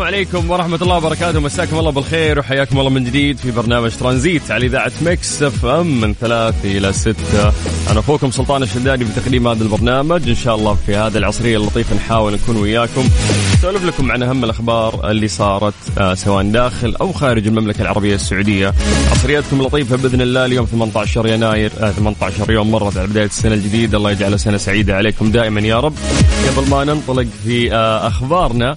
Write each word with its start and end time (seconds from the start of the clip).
السلام 0.00 0.14
عليكم 0.14 0.50
ورحمة 0.50 0.78
الله 0.82 0.96
وبركاته. 0.96 1.40
مساكم 1.40 1.78
الله 1.78 1.90
بالخير 1.90 2.38
وحياكم 2.38 2.78
الله 2.78 2.90
من 2.90 3.04
جديد 3.04 3.38
في 3.38 3.50
برنامج 3.50 3.96
ترانزيت 3.96 4.50
على 4.50 4.66
إذاعة 4.66 4.92
Mix 5.02 5.42
FM 5.42 6.00
من 6.00 6.14
ثلاث 6.14 6.54
إلى 6.64 6.92
ستة. 6.92 7.52
أنا 7.90 8.00
أخوكم 8.00 8.30
سلطان 8.30 8.62
الشدادي 8.62 9.04
بتقديم 9.04 9.48
هذا 9.48 9.62
البرنامج. 9.62 10.28
إن 10.28 10.34
شاء 10.34 10.54
الله 10.54 10.74
في 10.86 10.96
هذه 10.96 11.16
العصرية 11.16 11.56
اللطيفة 11.56 11.96
نحاول 11.96 12.32
نكون 12.32 12.56
وياكم. 12.56 13.08
نسولف 13.54 13.84
لكم 13.84 14.12
عن 14.12 14.22
أهم 14.22 14.44
الأخبار 14.44 15.10
اللي 15.10 15.28
صارت 15.28 15.74
آه، 15.98 16.14
سواء 16.14 16.50
داخل 16.50 16.96
أو 17.00 17.12
خارج 17.12 17.46
المملكة 17.46 17.82
العربية 17.82 18.14
السعودية. 18.14 18.74
عصرياتكم 19.10 19.62
لطيفة 19.62 19.96
بإذن 19.96 20.20
الله 20.20 20.44
اليوم 20.44 20.66
18 20.66 21.26
يناير 21.26 21.72
آه 21.80 21.90
18 21.90 22.52
يوم 22.52 22.70
مرت 22.70 22.96
على 22.96 23.06
بداية 23.06 23.26
السنة 23.26 23.54
الجديدة. 23.54 23.98
الله 23.98 24.10
يجعلها 24.10 24.36
سنة 24.36 24.56
سعيدة 24.56 24.96
عليكم 24.96 25.30
دائما 25.30 25.60
يا 25.60 25.80
رب. 25.80 25.94
قبل 26.56 26.70
ما 26.70 26.84
ننطلق 26.84 27.26
في 27.44 27.74
آه 27.74 28.06
أخبارنا 28.06 28.76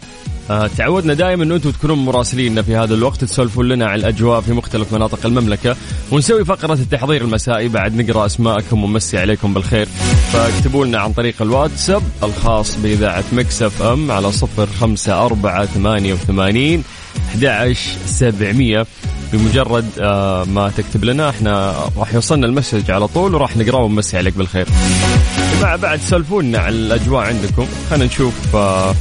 آه 0.49 0.67
تعودنا 0.77 1.13
دائما 1.13 1.43
انه 1.43 1.55
أنتم 1.55 1.71
تكونون 1.71 1.97
مراسليننا 2.05 2.61
في 2.61 2.75
هذا 2.75 2.93
الوقت 2.93 3.23
تسولفون 3.23 3.67
لنا 3.67 3.85
عن 3.85 3.99
الأجواء 3.99 4.41
في 4.41 4.53
مختلف 4.53 4.93
مناطق 4.93 5.25
المملكة 5.25 5.75
ونسوي 6.11 6.45
فقرة 6.45 6.73
التحضير 6.73 7.21
المسائي 7.21 7.67
بعد 7.67 7.95
نقرأ 8.01 8.25
أسماءكم 8.25 8.83
ونمسي 8.83 9.17
عليكم 9.17 9.53
بالخير. 9.53 9.87
فاكتبوا 10.33 10.85
لنا 10.85 10.99
عن 10.99 11.13
طريق 11.13 11.41
الواتساب 11.41 12.01
الخاص 12.23 12.75
بإذاعة 12.75 13.23
Mix 13.33 13.81
FM 13.81 14.11
على 14.11 14.31
صفر 14.31 14.67
خمسة 14.67 15.25
أربعة 15.25 15.65
ثمانية 15.65 16.13
وثمانين 16.13 16.83
11700 17.35 18.85
بمجرد 19.33 19.85
آه 19.99 20.43
ما 20.43 20.69
تكتب 20.77 21.03
لنا 21.05 21.29
إحنا 21.29 21.75
راح 21.97 22.13
يوصلنا 22.13 22.47
ال 22.47 22.53
message 22.53 22.91
على 22.91 23.07
طول 23.07 23.35
وراح 23.35 23.57
نقراه 23.57 23.83
ونمسي 23.83 24.17
عليك 24.17 24.37
بالخير. 24.37 24.67
جماعة 25.59 25.75
بعد 25.75 25.99
سولفونا 26.01 26.59
عن 26.59 26.73
الأجواء 26.73 27.23
عندكم. 27.25 27.65
خلينا 27.89 28.05
نشوف 28.05 28.55
آه 28.55 28.95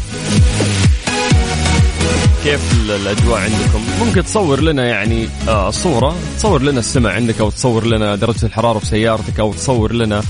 كيف 2.44 2.72
ال- 2.72 2.90
الأجواء 2.90 3.40
عندكم؟ 3.40 4.06
ممكن 4.06 4.22
تصور 4.24 4.60
لنا 4.60 4.86
يعني 4.86 5.28
آه 5.48 5.70
صورة 5.70 6.16
تصور 6.36 6.62
لنا 6.62 6.78
السماء 6.78 7.12
عندك 7.12 7.40
أو 7.40 7.50
تصور 7.50 7.86
لنا 7.86 8.16
درجة 8.16 8.46
الحرارة 8.46 8.78
في 8.78 8.86
سيارتك 8.86 9.40
أو 9.40 9.52
تصور 9.52 9.92
لنا 9.92 10.22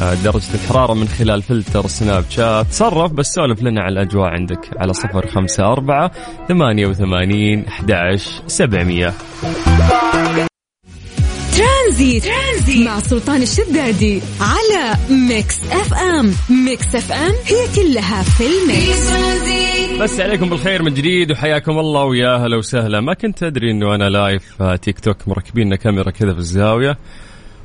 آه 0.00 0.14
درجة 0.14 0.54
الحرارة 0.54 0.94
من 0.94 1.08
خلال 1.08 1.42
فلتر 1.42 1.86
سناب 1.86 2.24
شات. 2.30 2.66
تصرف 2.66 3.12
بس 3.12 3.34
سولف 3.34 3.62
لنا 3.62 3.80
على 3.82 3.92
الأجواء 3.92 4.26
عندك 4.30 4.70
على 4.76 4.92
صفر 4.92 5.26
خمسة 5.30 5.72
أربعة 5.72 6.10
ثمانية 6.48 6.86
وثمانين 6.86 7.64
أحد 7.66 8.16
سبعمية. 8.46 9.14
ترانزيت. 11.82 12.24
ترانزيت. 12.24 12.86
مع 12.86 13.00
سلطان 13.00 13.42
الشدادي 13.42 14.22
على 14.40 14.96
Mix 15.10 15.62
FM. 15.70 16.34
Mix 16.50 16.94
FM 16.94 17.32
هي 17.46 17.66
كلها 17.76 18.22
في 18.22 18.44
ال 18.46 18.77
mix. 18.77 20.00
مسي 20.00 20.20
عليكم 20.20 20.50
بالخير 20.50 20.82
من 20.82 20.94
جديد 20.94 21.32
وحياكم 21.32 21.78
الله 21.78 22.04
ويا 22.04 22.36
هلا 22.36 22.56
وسهلا. 22.56 23.00
ما 23.00 23.14
كنت 23.14 23.42
أدري 23.42 23.70
إنه 23.70 23.94
أنا 23.94 24.08
live 24.08 24.62
تيك 24.62 25.00
توك 25.00 25.28
مركبين 25.28 25.74
كاميرا 25.74 26.10
كذا 26.10 26.32
في 26.32 26.38
الزاوية. 26.38 26.98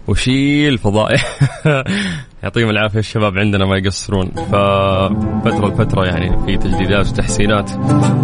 وشيل 0.07 0.77
فضائح. 0.77 1.39
يعطيهم 2.43 2.69
العافية 2.69 2.99
الشباب 2.99 3.37
عندنا 3.37 3.65
ما 3.65 3.77
يقصرون. 3.77 4.31
ففترة 4.35 5.67
لفترة 5.67 6.05
يعني 6.05 6.45
في 6.45 6.57
تجديدات 6.57 7.07
وتحسينات. 7.07 7.69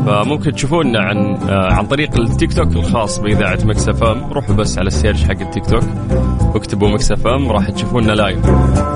فممكن 0.06 0.52
تشوفونا 0.52 1.00
عن 1.00 1.18
آه، 1.36 1.74
عن 1.74 1.86
طريق 1.86 2.20
التيك 2.20 2.54
توك 2.54 2.76
الخاص 2.76 3.20
بإذاعة 3.20 3.60
Mix 3.64 3.90
FM. 3.90 4.34
روحوا 4.34 4.56
بس 4.56 4.78
على 4.78 4.88
ال 4.88 4.93
search 4.93 5.24
حق 5.24 5.42
التيك 5.42 5.66
توك 5.66 5.84
واكتبوا 6.54 6.90
Mix 6.90 7.12
FM 7.12 7.52
راح 7.52 7.70
تشوفونا 7.70 8.12
live 8.12 8.46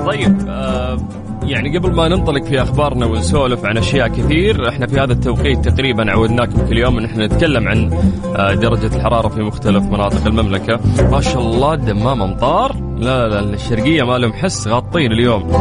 طيب 0.06 0.36
آه 0.48 0.98
يعني 1.42 1.78
قبل 1.78 1.94
ما 1.94 2.08
ننطلق 2.08 2.44
في 2.44 2.62
أخبارنا 2.62 3.06
ونسولف 3.06 3.64
عن 3.64 3.78
أشياء 3.78 4.08
كثير 4.08 4.68
إحنا 4.68 4.86
في 4.86 5.00
هذا 5.00 5.12
التوقيت 5.12 5.68
تقريبا 5.68 6.10
عودناكم 6.10 6.66
كل 6.68 6.78
يوم 6.78 6.98
إن 6.98 7.04
إحنا 7.04 7.26
نتكلم 7.26 7.68
عن 7.68 7.92
آه، 8.36 8.54
درجة 8.54 8.96
الحرارة 8.96 9.28
في 9.28 9.42
مختلف 9.42 9.82
مناطق 9.84 10.26
المملكة. 10.26 10.80
ما 11.10 11.20
شاء 11.20 11.42
الله 11.42 11.74
دمام 11.74 12.22
أمطار. 12.22 12.87
لا 12.98 13.28
لا 13.28 13.40
الشرقية 13.40 14.02
ما 14.02 14.18
لهم 14.18 14.32
حس 14.32 14.68
غاطين 14.68 15.12
اليوم. 15.12 15.52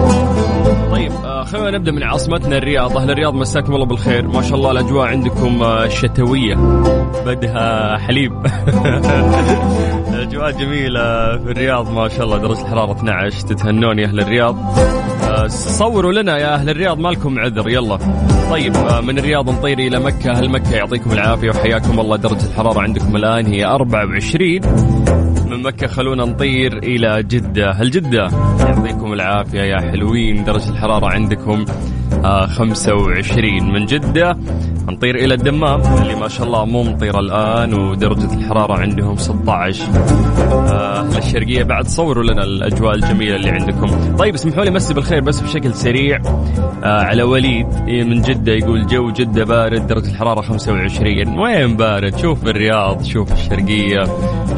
طيب 0.92 1.12
آه 1.12 1.44
خلينا 1.44 1.72
نبدأ 1.72 1.92
من 1.92 2.04
عاصمتنا 2.04 2.58
الرياض. 2.58 2.98
أهل 2.98 3.12
الرياض 3.12 3.34
مساكم 3.34 3.74
الله 3.76 3.86
بالخير. 3.86 4.28
ما 4.28 4.42
شاء 4.42 4.56
الله 4.56 4.72
الأجواء 4.72 5.08
عندكم 5.08 5.64
آه 5.64 5.88
شتوية. 5.88 6.56
بدها 7.26 7.98
حليب. 7.98 8.34
الاجواء 10.18 10.52
جميله 10.52 11.38
في 11.38 11.52
الرياض 11.52 11.92
ما 11.92 12.08
شاء 12.08 12.24
الله 12.24 12.38
درجة 12.38 12.62
الحرارة 12.62 12.92
12 12.92 13.42
تتهنون 13.48 14.00
يا 14.00 14.08
أهل 14.08 14.20
الرياض. 14.20 14.58
آه، 15.24 15.48
صوروا 15.48 16.12
لنا 16.14 16.38
يا 16.38 16.54
أهل 16.56 16.70
الرياض 16.70 17.00
مالكم 17.00 17.40
عذر 17.40 17.70
يلا. 17.70 17.98
طيب 18.52 18.76
آه، 18.76 19.02
من 19.02 19.20
الرياض 19.20 19.50
نطير 19.50 19.80
إلى 19.80 20.00
مكة 20.00 20.32
أهل 20.32 20.50
مكة 20.50 20.76
يعطيكم 20.76 21.12
العافية 21.12 21.50
وحياكم 21.50 22.00
الله. 22.00 22.18
درجة 22.18 22.46
الحرارة 22.46 22.82
عندكم 22.82 23.16
الآن 23.16 23.46
هي 23.46 23.66
24 23.66 24.62
من 25.50 25.64
مكة 25.64 25.88
خلونا 25.88 26.26
نطير 26.26 26.78
إلى 26.78 27.24
جدة. 27.24 27.72
هل 27.72 27.92
جدة؟ 27.92 28.28
يعطيكم 28.60 29.14
العافية 29.14 29.62
يا 29.62 29.80
حلوين 29.92 30.44
درجة 30.44 30.70
الحرارة 30.70 31.08
عندكم. 31.08 31.66
آه 31.70 31.97
25 32.24 33.74
من 33.74 33.86
جدة. 33.86 34.38
نطير 34.90 35.16
إلى 35.16 35.34
الدمام 35.34 35.82
اللي 36.02 36.16
ما 36.16 36.28
شاء 36.28 36.48
الله 36.48 36.66
ممطر 36.66 37.20
الآن 37.20 37.74
ودرجة 37.74 38.34
الحرارة 38.34 38.74
عندهم 38.80 39.18
16 39.18 39.84
آه 40.52 41.00
أهل 41.00 41.18
الشرقية 41.18 41.64
بعد 41.64 41.88
صوروا 41.88 42.24
لنا 42.24 42.44
الأجواء 42.44 42.96
الجميلة 42.96 43.36
اللي 43.36 43.50
عندكم. 43.50 44.16
طيب 44.18 44.34
اسمحوا 44.34 44.64
لي 44.64 44.72
مسي 44.72 44.94
بالخير 44.94 45.22
بس 45.22 45.42
بشكل 45.42 45.74
سريع. 45.74 46.22
آه 46.84 47.02
على 47.02 47.24
وليد 47.24 47.68
إيه، 47.88 48.04
من 48.04 48.22
جدة 48.22 48.52
يقول 48.52 48.86
جو 48.88 49.12
جدة 49.12 49.44
بارد 49.46 49.88
درجة 49.88 50.10
الحرارة 50.12 50.42
25 50.42 51.40
وين 51.40 51.78
بارد؟ 51.78 52.18
شوف 52.18 52.48
الرياض 52.48 53.04
شوف 53.04 53.32
الشرقية 53.32 54.04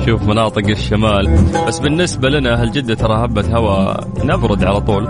شوف 0.05 0.23
مناطق 0.23 0.67
الشمال. 0.67 1.29
بس 1.67 1.79
بالنسبة 1.79 2.29
لنا 2.29 2.53
أهل 2.53 2.71
جدة 2.71 2.95
ترى 2.95 3.25
هبة 3.25 3.57
هواء 3.57 4.07
نبرد 4.23 4.63
على 4.63 4.81
طول. 4.81 5.07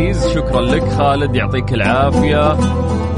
العزيز 0.00 0.34
شكرا 0.34 0.60
لك. 0.60 0.88
خالد 0.88 1.36
يعطيك 1.36 1.74
العافية. 1.74 2.52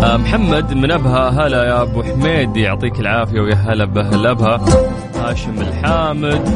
آه، 0.03 0.17
محمد 0.17 0.75
من 0.75 0.91
أبها 0.91 1.31
هلا 1.31 1.65
يا 1.65 1.83
أبو 1.83 2.03
حميد 2.03 2.57
يعطيك 2.57 3.01
العافية 3.01 3.41
ويا 3.41 3.55
هلا 3.55 3.85
بأهل 3.85 4.27
أبها 4.27 4.61
هاشم 5.17 5.55
الحامد 5.61 6.49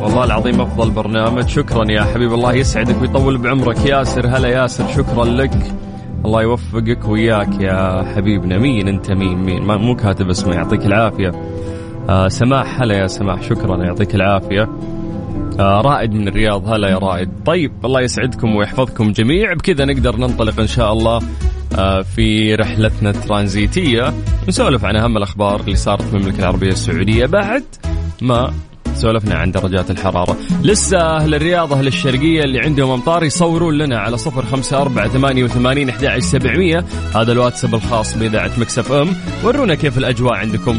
والله 0.00 0.24
العظيم 0.24 0.60
أفضل 0.60 0.90
برنامج. 0.90 1.48
شكرا 1.48 1.90
يا 1.90 2.02
حبيب 2.02 2.32
الله 2.32 2.52
يسعدك 2.54 3.02
ويطول 3.02 3.38
بعمرك. 3.38 3.86
ياسر 3.86 4.26
هلا 4.26 4.48
ياسر 4.48 4.84
شكرا 4.88 5.24
لك. 5.24 5.72
الله 6.24 6.42
يوفقك 6.42 7.08
وياك 7.08 7.60
يا 7.60 8.04
حبيبنا 8.16 8.58
مين 8.58 8.88
أنت 8.88 9.10
مين؟ 9.10 9.38
مين؟ 9.38 9.62
مو 9.62 9.96
كاتب 9.96 10.30
اسمه 10.30 10.54
يعطيك 10.54 10.86
العافية. 10.86 11.32
آه 12.08 12.28
سماح 12.28 12.80
هلا 12.80 12.94
يا 12.94 13.06
سماح 13.06 13.42
شكرا 13.42 13.84
يعطيك 13.84 14.14
العافية. 14.14 14.68
رائد 15.60 16.12
من 16.12 16.28
الرياض. 16.28 16.68
هلا 16.68 16.88
يا 16.88 16.98
رائد. 16.98 17.28
طيب 17.46 17.72
الله 17.84 18.00
يسعدكم 18.00 18.56
ويحفظكم 18.56 19.12
جميع. 19.12 19.54
بكذا 19.54 19.84
نقدر 19.84 20.16
ننطلق 20.16 20.60
إن 20.60 20.66
شاء 20.66 20.92
الله 20.92 21.20
آه 21.78 22.02
في 22.02 22.54
رحلتنا 22.54 23.10
الترانزيتية. 23.10 24.12
نسولف 24.48 24.84
عن 24.84 24.96
أهم 24.96 25.16
الأخبار 25.16 25.60
اللي 25.60 25.76
صارت 25.76 26.02
في 26.02 26.16
المملكة 26.16 26.38
العربية 26.38 26.70
السعودية. 26.70 27.26
بعد 27.26 27.64
ما 28.22 28.52
سولفنا 28.94 29.34
عن 29.34 29.50
درجات 29.50 29.90
الحرارة. 29.90 30.36
لسه 30.62 30.98
أهل 30.98 31.34
الرياض 31.34 31.72
أهل 31.72 31.86
الشرقية 31.86 32.42
اللي 32.42 32.60
عندهم 32.60 32.90
أمطار 32.90 33.24
يصورون 33.24 33.78
لنا 33.78 33.98
على 33.98 34.16
صفر 34.16 34.44
خمسة 34.44 34.82
أربعة 34.82 35.08
ثمانية 35.08 35.44
وثمانين 35.44 35.88
أحد 35.88 36.18
سبعمية. 36.18 36.84
هذا 37.14 37.32
الواتساب 37.32 37.74
الخاص 37.74 38.18
بإذاعة 38.18 38.50
مكسف 38.58 38.92
أم. 38.92 39.08
ورونا 39.44 39.74
كيف 39.74 39.98
الأجواء 39.98 40.34
عندكم. 40.34 40.78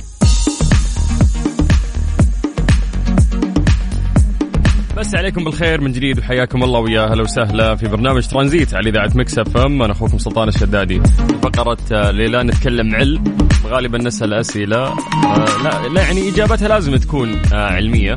مسي 5.01 5.15
عليكم 5.15 5.43
بالخير 5.43 5.81
من 5.81 5.91
جديد 5.91 6.19
وحياكم 6.19 6.63
الله 6.63 6.79
ويا 6.79 7.11
أهلا 7.11 7.21
وسهلا 7.21 7.75
في 7.75 7.87
برنامج 7.87 8.27
ترانزيت 8.27 8.73
على 8.73 8.89
إذاعة 8.89 9.11
Mix 9.15 9.39
FM. 9.39 9.81
أنا 9.81 9.93
أخوكم 9.93 10.17
سلطان 10.17 10.47
الشدادي. 10.47 11.01
فقرة 11.43 11.77
آه، 11.91 12.11
ليلى 12.11 12.43
نتكلم 12.43 12.95
علم. 12.95 13.23
غالبا 13.67 13.97
نسأل 13.97 14.33
أسئلة 14.33 14.77
آه، 14.77 15.63
لا, 15.63 15.87
لا 15.87 16.01
يعني 16.01 16.29
إجابتها 16.29 16.67
لازم 16.67 16.95
تكون 16.95 17.41
آه، 17.53 17.55
علمية. 17.55 18.15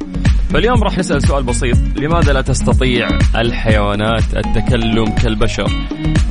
فاليوم 0.50 0.82
راح 0.82 0.98
نسأل 0.98 1.22
سؤال 1.22 1.42
بسيط. 1.42 1.76
لماذا 1.96 2.32
لا 2.32 2.40
تستطيع 2.40 3.08
الحيوانات 3.36 4.36
التكلم 4.36 5.04
كالبشر؟ 5.04 5.70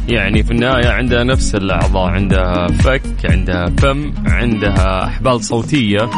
يعني 0.09 0.43
في 0.43 0.51
النهاية 0.51 0.87
عندها 0.87 1.23
نفس 1.23 1.55
الأعضاء. 1.55 2.09
عندها 2.09 2.67
فك 2.67 3.31
عندها 3.31 3.65
فم 3.77 4.13
عندها 4.25 5.05
أحبال 5.05 5.43
صوتية. 5.43 6.09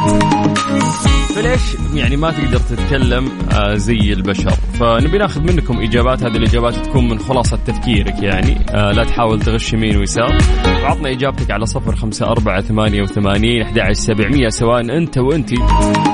فليش؟ 1.36 1.60
يعني 1.94 2.16
ما 2.16 2.30
تقدر 2.30 2.58
تتكلم 2.58 3.28
آه، 3.52 3.74
زي 3.74 4.12
البشر. 4.12 4.50
فنبي 4.50 5.18
ناخذ 5.18 5.40
منكم 5.40 5.78
إجابات. 5.80 6.22
هذه 6.22 6.36
الإجابات 6.36 6.74
تكون 6.74 7.08
من 7.08 7.18
خلاصة 7.18 7.56
تفكيرك 7.66 8.22
يعني. 8.22 8.66
آه، 8.70 8.92
لا 8.92 9.04
تحاول 9.04 9.40
تغش 9.40 9.72
يمين 9.72 9.96
ويسار. 9.96 10.38
وعطنا 10.82 11.10
إجابتك 11.10 11.50
على 11.50 11.66
صفر 11.66 11.96
خمسة 11.96 12.26
أربعة 12.26 12.60
ثمانية 12.60 13.02
وثمانين 13.02 13.62
أحد 13.62 13.92
سبعمية. 13.92 14.48
سواء 14.48 14.80
أنت 14.80 15.18
وأنتي. 15.18 15.56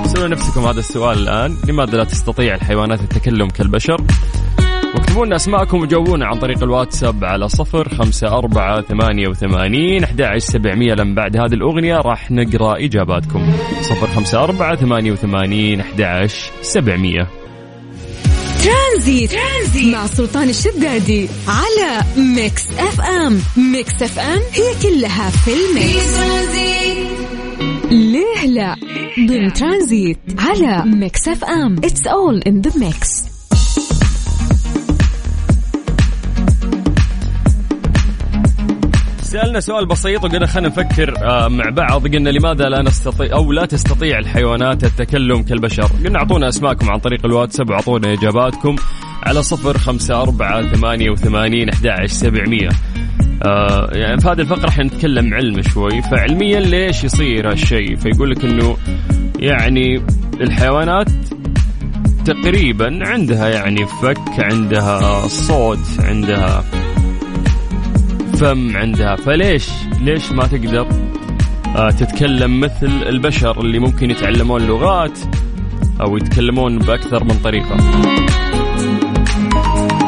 سألوا 0.06 0.28
نفسكم 0.28 0.60
هذا 0.60 0.78
السؤال 0.78 1.18
الآن. 1.18 1.56
لماذا 1.68 1.96
لا 1.96 2.04
تستطيع 2.04 2.54
الحيوانات 2.54 3.00
التكلم 3.00 3.48
كالبشر؟ 3.48 3.96
واكتبوا 4.94 5.26
لنا 5.26 5.36
أسماءكم 5.36 5.80
وجاوبونا 5.80 6.26
عن 6.26 6.38
طريق 6.38 6.62
الواتساب 6.62 7.24
على 7.24 7.48
صفر 7.48 7.88
خمسة 7.88 8.28
أربعة 8.28 8.82
ثمانية 8.82 9.28
وثمانين 9.28 10.04
أحد 10.04 10.38
سبعمية. 10.38 10.94
لما 10.94 11.14
بعد 11.14 11.36
هذه 11.36 11.54
الأغنية 11.54 11.96
راح 11.96 12.30
نقرأ 12.30 12.76
إجاباتكم. 12.84 13.52
صفر 13.80 14.06
خمسة 14.06 14.44
أربعة 14.44 14.76
ثمانية 14.76 15.12
وثمانين 15.12 15.80
أحد 15.80 16.28
سبعمية. 16.62 17.28
ترانزيت. 18.64 19.30
ترانزيت 19.30 19.94
مع 19.94 20.06
سلطان 20.06 20.48
الشدادي 20.48 21.28
على 21.48 22.04
Mix 22.16 22.66
FM. 22.78 23.40
Mix 23.72 24.02
FM 24.02 24.40
هي 24.52 24.74
كلها 24.82 25.30
في 25.30 25.50
ال 25.50 25.64
mix. 25.64 26.18
ليه 27.90 28.46
لا؟ 28.46 28.76
ضمن 29.28 29.52
ترانزيت 29.52 30.18
على 30.38 30.84
Mix 30.86 31.28
FM. 31.28 31.76
It's 31.84 32.06
all 32.06 32.42
in 32.46 32.60
the 32.60 32.78
mix 32.78 33.31
سألنا 39.32 39.60
سؤال 39.60 39.86
بسيط 39.86 40.24
وقلنا 40.24 40.46
خلينا 40.46 40.68
نفكر 40.68 41.14
آه، 41.22 41.48
مع 41.48 41.64
بعض. 41.70 42.06
قلنا 42.06 42.30
لماذا 42.30 42.68
لا 42.68 42.82
نستطيع 42.82 43.32
أو 43.32 43.52
لا 43.52 43.66
تستطيع 43.66 44.18
الحيوانات 44.18 44.84
التكلم 44.84 45.42
كالبشر؟ 45.42 45.90
قلنا 46.04 46.18
أعطونا 46.18 46.48
أسماءكم 46.48 46.90
عن 46.90 46.98
طريق 46.98 47.26
الواتساب 47.26 47.70
وأعطونا 47.70 48.12
إجاباتكم 48.12 48.76
على 49.22 49.42
صفر 49.42 49.78
خمسة 49.78 50.22
أربعة 50.22 50.72
ثمانية 50.72 51.10
وثمانين 51.10 51.68
أحد 51.68 52.06
سبعمية. 52.06 52.68
آه 53.42 53.90
يعني 53.92 54.20
في 54.20 54.28
هذه 54.28 54.40
الفقرة 54.40 54.70
حنتكلم 54.70 55.34
علم 55.34 55.62
شوي. 55.62 56.02
فعلميا 56.02 56.60
ليش 56.60 57.04
يصير 57.04 57.50
هالشيء؟ 57.50 57.96
فيقول 57.96 58.30
لك 58.30 58.44
إنه 58.44 58.76
يعني 59.38 60.02
الحيوانات 60.40 61.08
تقريبا 62.24 62.98
عندها 63.02 63.48
يعني 63.48 63.86
فك 64.02 64.18
عندها 64.38 65.28
صوت 65.28 65.78
عندها 65.98 66.64
فم 68.42 68.76
عندها. 68.76 69.16
فليش 69.16 69.68
ليش 70.00 70.32
ما 70.32 70.46
تقدر 70.46 70.86
آه 71.76 71.90
تتكلم 71.90 72.60
مثل 72.60 73.02
البشر 73.06 73.60
اللي 73.60 73.78
ممكن 73.78 74.10
يتعلمون 74.10 74.66
لغات 74.66 75.18
أو 76.00 76.16
يتكلمون 76.16 76.78
بأكثر 76.78 77.24
من 77.24 77.34
طريقة؟ 77.44 77.76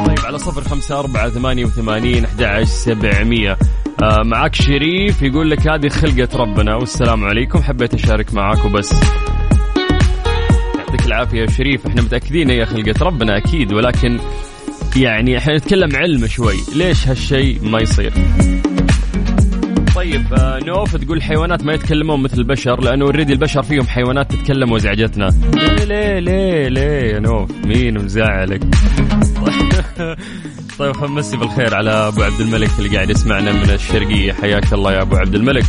طيب 0.07 0.19
على 0.27 0.39
صفر 0.39 0.61
خمسة 0.61 0.99
أربعة 1.01 1.29
ثمانية 1.29 1.65
وثمانين 1.65 2.25
أحد 2.25 2.65
سبعمية. 2.65 3.59
آه 4.03 4.23
معك 4.25 4.55
شريف 4.55 5.23
يقول 5.23 5.51
لك 5.51 5.69
هذه 5.69 5.89
خلقة 5.89 6.29
ربنا 6.39 6.75
والسلام 6.75 7.25
عليكم. 7.25 7.63
حبيت 7.63 7.95
أشارك 7.95 8.35
معاك 8.35 8.65
وبس. 8.65 8.95
يعطيك 10.79 11.07
العافية 11.07 11.41
يا 11.41 11.47
شريف. 11.47 11.87
إحنا 11.87 12.03
متأكدين 12.03 12.51
هي 12.51 12.67
خلقة 12.67 13.05
ربنا 13.05 13.37
أكيد 13.37 13.73
ولكن 13.73 14.19
يعني 14.97 15.39
إحنا 15.39 15.57
نتكلم 15.57 15.97
علم 15.97 16.27
شوي. 16.27 16.57
ليش 16.75 17.09
هالشيء 17.09 17.59
ما 17.63 17.81
يصير؟ 17.81 18.13
طيب 19.95 20.35
آه، 20.35 20.59
نوف 20.67 20.97
تقول 20.97 21.17
الحيوانات 21.17 21.65
ما 21.65 21.73
يتكلمون 21.73 22.23
مثل 22.23 22.39
البشر 22.39 22.81
لأنه 22.81 23.05
اوريدي 23.05 23.33
البشر 23.33 23.63
فيهم 23.63 23.87
حيوانات 23.87 24.33
تتكلم 24.33 24.73
وزعجتنا. 24.73 25.31
ليه 25.55 25.85
ليه 25.85 26.19
ليه 26.19 26.69
ليه 26.69 27.15
يا 27.15 27.19
نوف؟ 27.19 27.51
مين 27.65 28.05
مزعلك؟ 28.05 28.61
طيب 30.79 30.97
خل 30.97 31.07
نمسي 31.07 31.37
بالخير 31.37 31.75
على 31.75 31.91
أبو 31.91 32.23
عبد 32.23 32.41
الملك 32.41 32.71
اللي 32.79 32.97
قاعد 32.97 33.11
يسمعنا 33.11 33.53
من 33.53 33.71
الشرقية. 33.71 34.33
حياك 34.33 34.73
الله 34.73 34.93
يا 34.93 35.03
أبو 35.03 35.17
عبد 35.17 35.35
الملك. 35.35 35.65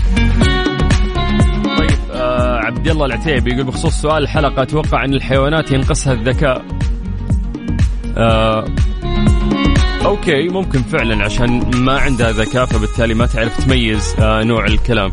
طيب 1.77 1.99
آه 2.11 2.59
عبد 2.65 2.87
الله 2.87 3.05
العتيبي 3.05 3.51
يقول 3.51 3.63
بخصوص 3.63 4.01
سؤال 4.01 4.23
الحلقة 4.23 4.61
أتوقع 4.61 5.05
أن 5.05 5.13
الحيوانات 5.13 5.71
ينقصها 5.71 6.13
الذكاء. 6.13 6.65
آه 8.17 8.65
أوكي 10.05 10.47
ممكن 10.49 10.81
فعلا 10.81 11.23
عشان 11.23 11.75
ما 11.75 11.99
عندها 11.99 12.31
ذكاء 12.31 12.65
فبالتالي 12.65 13.13
ما 13.13 13.25
تعرف 13.25 13.65
تميز 13.65 14.15
آه 14.19 14.43
نوع 14.43 14.65
الكلام. 14.65 15.11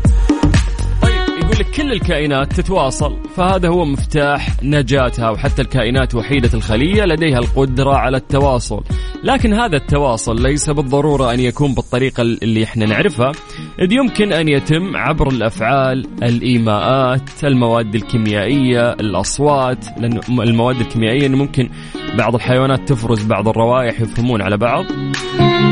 يقول 1.41 1.55
لك 1.59 1.71
كل 1.75 1.91
الكائنات 1.91 2.53
تتواصل 2.53 3.17
فهذا 3.35 3.69
هو 3.69 3.85
مفتاح 3.85 4.63
نجاتها 4.63 5.29
وحتى 5.29 5.61
الكائنات 5.61 6.15
وحيدة 6.15 6.49
الخلية 6.53 7.03
لديها 7.03 7.39
القدرة 7.39 7.93
على 7.93 8.17
التواصل. 8.17 8.83
لكن 9.23 9.53
هذا 9.53 9.75
التواصل 9.75 10.41
ليس 10.41 10.69
بالضرورة 10.69 11.33
أن 11.33 11.39
يكون 11.39 11.73
بالطريقة 11.73 12.21
اللي 12.21 12.63
إحنا 12.63 12.85
نعرفها. 12.85 13.31
إذ 13.79 13.91
يمكن 13.91 14.33
أن 14.33 14.49
يتم 14.49 14.97
عبر 14.97 15.27
الأفعال 15.27 16.07
الإيماءات 16.23 17.43
المواد 17.43 17.95
الكيميائية 17.95 18.91
الأصوات 18.91 19.85
لأن 19.97 20.19
المواد 20.29 20.79
الكيميائية 20.79 21.25
إنه 21.27 21.37
ممكن 21.37 21.69
بعض 22.17 22.35
الحيوانات 22.35 22.89
تفرز 22.89 23.23
بعض 23.25 23.47
الروائح 23.47 24.01
يفهمون 24.01 24.41
على 24.41 24.57
بعض. 24.57 24.85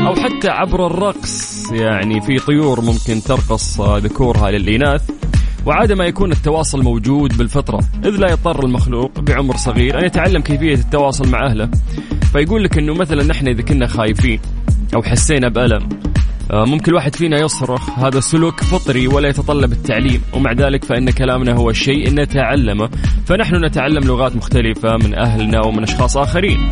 أو 0.06 0.14
حتى 0.14 0.48
عبر 0.48 0.86
الرقص 0.86 1.72
يعني 1.72 2.20
في 2.20 2.36
طيور 2.38 2.80
ممكن 2.80 3.22
ترقص 3.22 3.80
ذكورها 3.80 4.50
للإناث. 4.50 5.10
وعادة 5.66 5.94
ما 5.94 6.04
يكون 6.04 6.32
التواصل 6.32 6.82
موجود 6.82 7.36
بالفطرة 7.36 7.80
إذ 8.04 8.10
لا 8.10 8.30
يضطر 8.30 8.64
المخلوق 8.64 9.20
بعمر 9.20 9.56
صغير 9.56 9.98
أن 9.98 10.04
يتعلم 10.04 10.42
كيفية 10.42 10.74
التواصل 10.74 11.28
مع 11.28 11.46
أهله. 11.46 11.70
فيقول 12.32 12.64
لك 12.64 12.78
أنه 12.78 12.94
مثلا 12.94 13.24
نحن 13.24 13.48
إذا 13.48 13.62
كنا 13.62 13.86
خايفين 13.86 14.40
أو 14.94 15.02
حسينا 15.02 15.48
بألم 15.48 15.88
آه، 16.50 16.64
ممكن 16.64 16.90
الواحد 16.90 17.14
فينا 17.14 17.40
يصرخ 17.40 17.98
هذا 17.98 18.20
سلوك 18.20 18.60
فطري 18.60 19.06
ولا 19.06 19.28
يتطلب 19.28 19.72
التعليم. 19.72 20.22
ومع 20.32 20.52
ذلك 20.52 20.84
فإن 20.84 21.10
كلامنا 21.10 21.52
هو 21.52 21.70
الشيء 21.70 22.14
نتعلمه 22.14 22.90
فنحن 23.26 23.64
نتعلم 23.64 24.04
لغات 24.04 24.36
مختلفة 24.36 24.96
من 24.96 25.14
أهلنا 25.14 25.66
ومن 25.66 25.82
أشخاص 25.82 26.16
آخرين. 26.16 26.70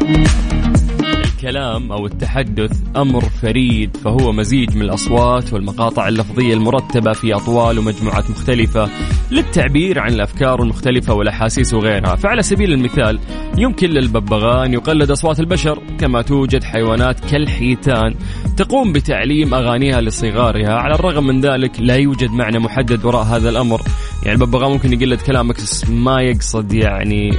الكلام 1.41 1.93
أو 1.93 2.07
التحدث 2.07 2.71
أمر 2.97 3.21
فريد 3.21 3.97
فهو 3.97 4.33
مزيج 4.33 4.77
من 4.77 4.83
الأصوات 4.83 5.53
والمقاطع 5.53 6.09
اللفظية 6.09 6.55
المرتبة 6.55 7.13
في 7.13 7.35
أطوال 7.35 7.79
ومجموعات 7.79 8.31
مختلفة 8.31 8.89
للتعبير 9.31 9.99
عن 9.99 10.13
الأفكار 10.13 10.63
المختلفة 10.63 11.15
والأحاسيس 11.15 11.75
وغيرها. 11.75 12.17
فعلى 12.17 12.43
سبيل 12.43 12.73
المثال 12.73 13.19
يمكن 13.59 13.91
للببغان 13.91 14.73
يقلد 14.73 15.11
أصوات 15.11 15.41
البشر 15.41 15.83
كما 16.01 16.23
توجد 16.23 16.65
حيوانات 16.65 17.21
كالحيتان 17.31 18.15
تقوم 18.57 18.93
بتعليم 18.93 19.55
أغانيها 19.55 20.01
لصغارها. 20.01 20.75
على 20.75 20.95
الرغم 20.95 21.27
من 21.27 21.41
ذلك 21.41 21.81
لا 21.81 21.95
يوجد 21.97 22.31
معنى 22.31 22.59
محدد 22.59 23.05
وراء 23.05 23.23
هذا 23.23 23.49
الأمر. 23.49 23.83
يعني 24.23 24.33
الببغاء 24.43 24.69
ممكن 24.71 24.93
يقلد 24.93 25.21
كلامك 25.21 25.57
بس 25.57 25.91
ما 25.91 26.21
يقصد 26.23 26.73
يعني 26.73 27.31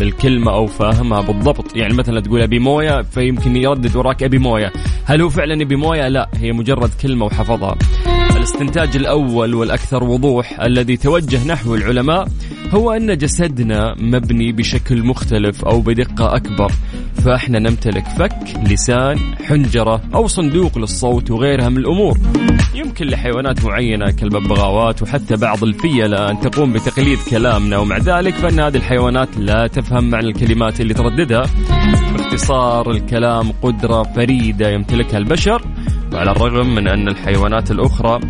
الكلمة 0.00 0.52
أو 0.52 0.66
فاهمها 0.66 1.20
بالضبط. 1.20 1.76
يعني 1.76 1.94
مثلا 1.94 2.20
تقول 2.20 2.42
أبي 2.42 2.58
موية 2.58 3.02
فيمكن 3.02 3.56
يردد 3.56 3.96
وراك 3.96 4.22
أبي 4.22 4.38
موية 4.38 4.72
هل 5.04 5.22
هو 5.22 5.28
فعلا 5.28 5.62
أبي 5.62 5.76
موية 5.76 6.08
لا 6.08 6.28
هي 6.34 6.52
مجرد 6.52 6.90
كلمة 7.02 7.24
وحفظها. 7.24 7.76
الاستنتاج 8.44 8.96
الأول 8.96 9.54
والأكثر 9.54 10.04
وضوح 10.04 10.60
الذي 10.60 10.96
توجه 10.96 11.46
نحو 11.46 11.74
العلماء 11.74 12.28
هو 12.70 12.92
أن 12.92 13.18
جسدنا 13.18 13.94
مبني 13.98 14.52
بشكل 14.52 15.02
مختلف 15.02 15.64
أو 15.64 15.80
بدقة 15.80 16.36
أكبر 16.36 16.72
فإحنا 17.24 17.58
نمتلك 17.58 18.04
فك 18.18 18.38
لسان 18.70 19.18
حنجرة 19.44 20.02
أو 20.14 20.26
صندوق 20.26 20.78
للصوت 20.78 21.30
وغيرها 21.30 21.68
من 21.68 21.76
الأمور. 21.76 22.18
يمكن 22.74 23.06
لحيوانات 23.06 23.64
معينة 23.64 24.10
كالببغاوات 24.10 25.02
وحتى 25.02 25.36
بعض 25.36 25.64
الفيلة 25.64 26.30
أن 26.30 26.40
تقوم 26.40 26.72
بتقليد 26.72 27.18
كلامنا 27.30 27.78
ومع 27.78 27.98
ذلك 27.98 28.34
فإن 28.34 28.60
هذه 28.60 28.76
الحيوانات 28.76 29.28
لا 29.38 29.66
تفهم 29.66 30.10
معنى 30.10 30.26
الكلمات 30.26 30.80
اللي 30.80 30.94
ترددها. 30.94 31.46
باختصار 32.16 32.90
الكلام 32.90 33.52
قدرة 33.62 34.02
فريدة 34.02 34.70
يمتلكها 34.70 35.18
البشر 35.18 35.62
على 36.14 36.30
الرغم 36.30 36.74
من 36.74 36.88
أن 36.88 37.08
الحيوانات 37.08 37.70
الأخرى 37.70 38.20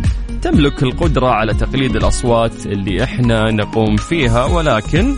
تملك 0.41 0.83
القدرة 0.83 1.27
على 1.27 1.53
تقليد 1.53 1.95
الأصوات 1.95 2.65
اللي 2.65 3.03
إحنا 3.03 3.51
نقوم 3.51 3.95
فيها 3.95 4.45
ولكن 4.45 5.15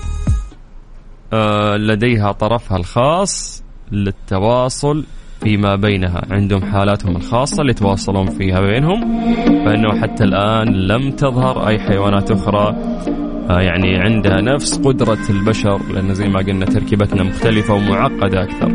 آه، 1.33 1.77
لديها 1.77 2.31
طرفها 2.31 2.77
الخاص 2.77 3.63
للتواصل 3.91 5.03
فيما 5.43 5.75
بينها. 5.75 6.21
عندهم 6.31 6.61
حالاتهم 6.71 7.15
الخاصة 7.15 7.61
اللي 7.61 7.71
يتواصلون 7.71 8.25
فيها 8.29 8.61
بينهم 8.61 9.23
فإنه 9.65 10.01
حتى 10.01 10.23
الآن 10.23 10.67
لم 10.73 11.11
تظهر 11.11 11.67
أي 11.67 11.79
حيوانات 11.79 12.31
أخرى 12.31 12.75
آه، 13.49 13.59
يعني 13.61 13.97
عندها 13.97 14.41
نفس 14.41 14.77
قدرة 14.77 15.19
البشر 15.29 15.81
لأن 15.93 16.13
زي 16.13 16.27
ما 16.29 16.39
قلنا 16.39 16.65
تركيبتنا 16.65 17.23
مختلفة 17.23 17.73
ومعقدة 17.73 18.43
أكثر. 18.43 18.71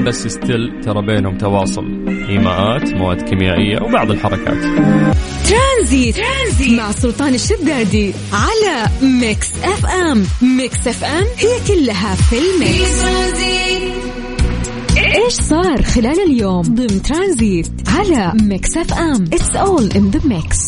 بس 0.00 0.26
ستيل 0.26 0.80
ترى 0.84 1.06
بينهم 1.06 1.38
تواصل. 1.38 1.84
إيماءات 2.28 2.94
مواد 2.94 3.22
كيميائية 3.22 3.82
وبعض 3.82 4.10
الحركات. 4.10 4.62
ترانزيت, 5.48 6.16
ترانزيت 6.16 6.78
مع 6.78 6.90
سلطان 6.90 7.34
الشدادي 7.34 8.12
على 8.32 8.88
Mix 9.02 9.52
FM. 9.62 10.26
Mix 10.42 10.88
FM 10.88 11.24
هي 11.38 11.58
كلها 11.68 12.14
في 12.14 12.36
ال 12.38 12.51
mix. 12.51 13.02
إيش 15.14 15.32
صار 15.32 15.82
خلال 15.82 16.20
اليوم؟ 16.20 16.62
ضمن 16.62 17.02
ترانزيت 17.02 17.70
على 17.88 18.32
Mix 18.42 18.76
FM. 18.76 19.24
It's 19.32 19.56
all 19.56 19.90
in 19.96 20.10
the 20.10 20.20
mix 20.24 20.58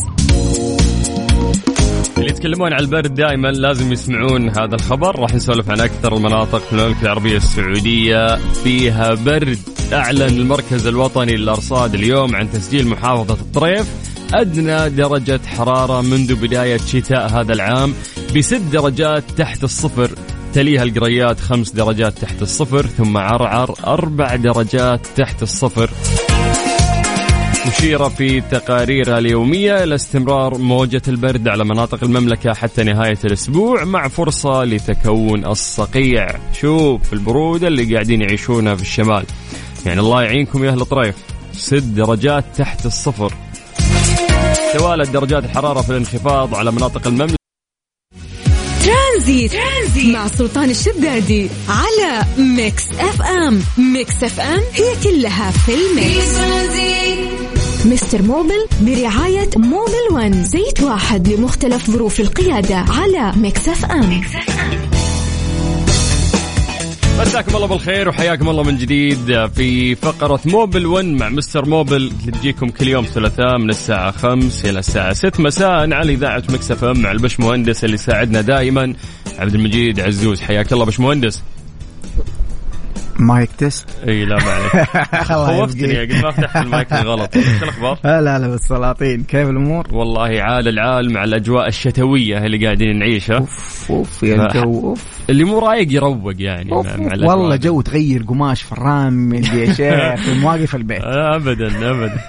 اللي 2.18 2.30
يتكلمون 2.30 2.72
عن 2.72 2.80
البرد 2.80 3.14
دائما 3.14 3.48
لازم 3.48 3.92
يسمعون 3.92 4.48
هذا 4.48 4.74
الخبر. 4.74 5.20
راح 5.20 5.34
نسولف 5.34 5.70
عن 5.70 5.80
أكثر 5.80 6.16
المناطق 6.16 6.58
في 6.58 6.72
المملكة 6.72 7.02
العربية 7.02 7.36
السعودية. 7.36 8.36
فيها 8.36 9.14
برد 9.14 9.58
أعلن 9.92 10.22
المركز 10.22 10.86
الوطني 10.86 11.36
للأرصاد 11.36 11.94
اليوم 11.94 12.36
عن 12.36 12.50
تسجيل 12.52 12.88
محافظة 12.88 13.34
الطريف. 13.34 13.86
أدنى 14.34 14.90
درجة 14.90 15.40
حرارة 15.46 16.00
منذ 16.00 16.34
بداية 16.34 16.76
شتاء 16.76 17.30
هذا 17.30 17.52
العام. 17.52 17.94
بست 18.36 18.62
درجات 18.72 19.24
تحت 19.36 19.64
الصفر. 19.64 20.10
تليها 20.52 20.82
القريات 20.82 21.40
خمس 21.40 21.70
درجات 21.70 22.18
تحت 22.18 22.42
الصفر. 22.42 22.86
ثم 22.86 23.16
عرعر 23.16 23.74
أربع 23.86 24.36
درجات 24.36 25.06
تحت 25.16 25.42
الصفر. 25.42 25.90
مشيرة 27.66 28.08
في 28.08 28.40
تقاريرها 28.40 29.18
اليومية 29.18 29.84
إلى 29.84 29.94
استمرار 29.94 30.58
موجة 30.58 31.02
البرد 31.08 31.48
على 31.48 31.64
مناطق 31.64 32.04
المملكة 32.04 32.54
حتى 32.54 32.82
نهاية 32.82 33.18
الأسبوع 33.24 33.84
مع 33.84 34.08
فرصة 34.08 34.64
لتكون 34.64 35.46
الصقيع. 35.46 36.28
شوف 36.60 37.12
البرودة 37.12 37.68
اللي 37.68 37.94
قاعدين 37.94 38.20
يعيشونها 38.20 38.74
في 38.74 38.82
الشمال. 38.82 39.24
يعني 39.86 40.00
الله 40.00 40.22
يعينكم 40.22 40.64
يا 40.64 40.70
أهل 40.70 40.80
طريف 40.80 41.14
ست 41.52 41.74
درجات 41.74 42.44
تحت 42.56 42.86
الصفر. 42.86 43.34
توالت 44.72 45.10
درجات 45.10 45.44
الحرارة 45.44 45.80
في 45.80 45.90
الانخفاض 45.90 46.54
على 46.54 46.72
مناطق 46.72 47.06
المملكة. 47.06 47.36
ترانزيت, 48.84 49.52
ترانزيت 49.52 50.14
مع 50.14 50.28
سلطان 50.28 50.70
الشدادي 50.70 51.48
على 51.68 52.24
Mix 52.38 52.88
FM. 52.98 53.62
Mix 53.78 54.22
FM 54.22 54.60
هي 54.72 54.94
كلها 55.04 55.50
في 55.50 55.58
في 55.58 55.74
ال 55.74 55.87
mix. 55.87 56.36
ترانزيت 56.36 57.23
Mister 57.86 58.22
Mobil 58.22 58.66
برعاية 58.80 59.50
Mobil 59.56 60.12
One 60.12 60.44
زيت 60.44 60.82
واحد 60.82 61.28
لمختلف 61.28 61.90
ظروف 61.90 62.20
القيادة 62.20 62.76
على 62.76 63.32
Mix 63.36 63.68
FM. 63.68 64.20
مساكم 67.20 67.56
الله 67.56 67.66
بالخير 67.66 68.08
وحياكم 68.08 68.48
الله 68.48 68.62
من 68.62 68.76
جديد 68.76 69.46
في 69.46 69.94
فقرة 69.94 70.40
Mobil 70.44 70.86
1 70.86 71.04
مع 71.04 71.28
Mister 71.28 71.68
Mobil. 71.68 71.96
اللي 71.96 72.32
تجيكم 72.32 72.68
كل 72.68 72.88
يوم 72.88 73.04
ثلاثاء 73.04 73.58
من 73.58 73.70
الساعة 73.70 74.10
5 74.10 74.70
إلى 74.70 74.78
الساعة 74.78 75.12
6 75.12 75.42
مساء 75.42 75.92
على 75.92 76.12
إذاعة 76.12 76.42
Mix 76.48 76.84
FM 76.84 76.98
مع 77.00 77.10
البش 77.10 77.40
مهندس 77.40 77.84
اللي 77.84 77.94
يساعدنا 77.94 78.40
دائما. 78.40 78.94
عبد 79.38 79.54
المجيد 79.54 80.00
عزوز 80.00 80.40
حياك 80.40 80.72
الله 80.72 80.84
بش 80.84 81.00
مهندس 81.00 81.42
Mic 83.20 83.50
test 83.58 83.86
إي 84.08 84.24
لا 84.24 84.36
ما 84.36 84.50
عليك 84.50 84.88
خوفتني. 85.32 86.00
قد 86.00 86.12
ما 86.24 86.30
فتحت 86.30 86.56
المايك 86.56 86.92
الغلط 86.92 87.36
إيش 87.36 87.62
الأخبار؟ 87.62 87.98
لا 88.04 88.20
لا 88.24 88.38
لا 88.38 88.48
بالسلاطين 88.48 89.22
كيف 89.24 89.48
الأمور؟ 89.48 89.86
والله 89.92 90.42
عال 90.42 90.68
العال 90.68 91.12
مع 91.12 91.24
الأجواء 91.24 91.68
الشتوية 91.68 92.38
اللي 92.38 92.64
قاعدين 92.64 92.98
نعيشها 92.98 93.36
أوف 93.38 93.86
أوف 93.90 94.22
يا. 94.22 94.46
الجو 94.46 94.62
أوف 94.90 95.04
اللي 95.30 95.44
مو 95.44 95.58
رايق 95.58 95.92
يروق 95.92 96.32
يعني 96.38 96.72
أوف، 96.72 96.86
مع. 96.86 97.28
والله 97.28 97.56
جو 97.56 97.80
تغير 97.80 98.22
قماش 98.22 98.62
فران 98.62 99.12
مدري 99.28 99.60
يا 99.66 99.72
شيخ 99.72 100.28
مواقف 100.28 100.74
البيت 100.74 101.00
ابدا 101.04 101.90
ابدا 101.90 102.20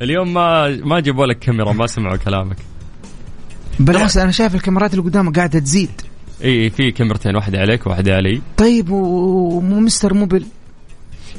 اليوم 0.00 0.34
ما 0.34 0.68
ما 0.84 1.00
جابوا 1.00 1.26
لك 1.26 1.38
كاميرا 1.38 1.72
ما 1.72 1.86
سمعوا 1.86 2.16
كلامك 2.16 2.56
بالعكس 3.80 4.16
أنا 4.16 4.30
شايف 4.30 4.54
الكاميرات 4.54 4.94
اللي 4.94 5.04
قدامك 5.04 5.36
قاعدة 5.36 5.58
تزيد 5.58 5.90
إي 6.44 6.70
في 6.70 6.90
كاميرتين 6.90 7.36
واحدة 7.36 7.58
عليك 7.60 7.86
وواحدة 7.86 8.14
علي 8.14 8.40
طيب 8.56 8.90
ومو 8.90 9.80
مستر 9.80 10.14
موبل 10.14 10.44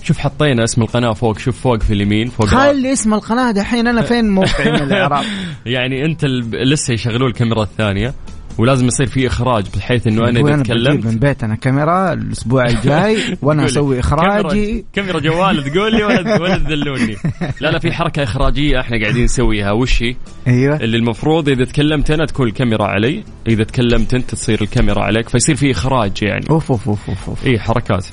شوف 0.04 0.18
حطينا 0.18 0.64
اسم 0.64 0.82
القناة 0.82 1.14
فوق 1.14 1.40
شوف 1.40 1.62
فوق 1.62 1.82
في 1.82 1.94
اليمين 1.94 2.30
فوق. 2.30 2.46
خلي 2.48 2.94
اسم 2.94 3.14
القناة 3.14 3.52
دحين 3.52 3.88
أنا 3.88 4.02
فين 4.02 4.30
موقعي 4.30 4.72
من 4.72 4.82
الإعراب 4.88 5.26
يعني 5.66 6.06
أنت. 6.06 6.26
لسه 6.54 6.94
يشغلوا 6.94 7.28
الكاميرا 7.28 7.64
الثانية 7.64 8.14
ولازم 8.58 8.88
يصير 8.88 9.06
في 9.08 9.28
إخراج 9.28 9.66
بحيث 9.78 10.08
إنه 10.08 10.30
أنا 10.30 10.40
إذا 10.40 10.64
تكلمت 10.64 11.06
من 11.06 11.20
بيتنا 11.20 11.56
كاميرا 11.56 12.14
الأسبوع 12.14 12.64
الجاي 12.66 13.18
وأنا. 13.42 13.66
أسوي 13.66 14.00
إخراجي. 14.00 14.86
كاميرا, 14.94 15.20
جوال 15.20 15.64
تقول 15.64 15.92
لي 15.96 16.04
ولا 16.04 16.42
ولا 16.42 16.58
تذلوني 16.58 17.16
لا 17.62 17.72
لا 17.72 17.80
في 17.80 17.92
حركة 17.92 18.24
إخراجية 18.24 18.80
إحنا 18.80 19.02
قاعدين 19.02 19.24
نسويها. 19.24 19.72
وش 19.72 20.04
هي؟ 20.04 20.16
أيوه. 20.48 20.76
اللي 20.76 20.98
المفروض 20.98 21.50
إذا 21.50 21.66
تكلمت 21.66 22.12
أنا 22.12 22.26
تكون 22.26 22.48
الكاميرا 22.48 22.86
علي 22.86 23.24
إذا 23.48 23.64
تكلمت 23.64 24.14
أنت 24.14 24.32
تصير 24.32 24.62
الكاميرا 24.62 25.04
عليك 25.04 25.30
فيصير 25.30 25.56
في 25.56 25.72
إخراج 25.72 26.12
يعني. 26.24 26.46
أوف 26.50 26.72
أوف 26.72 26.90
أوف 26.90 27.10
أوف, 27.10 27.30
أوف. 27.30 27.46
اي 27.48 27.60
حركات. 27.60 28.06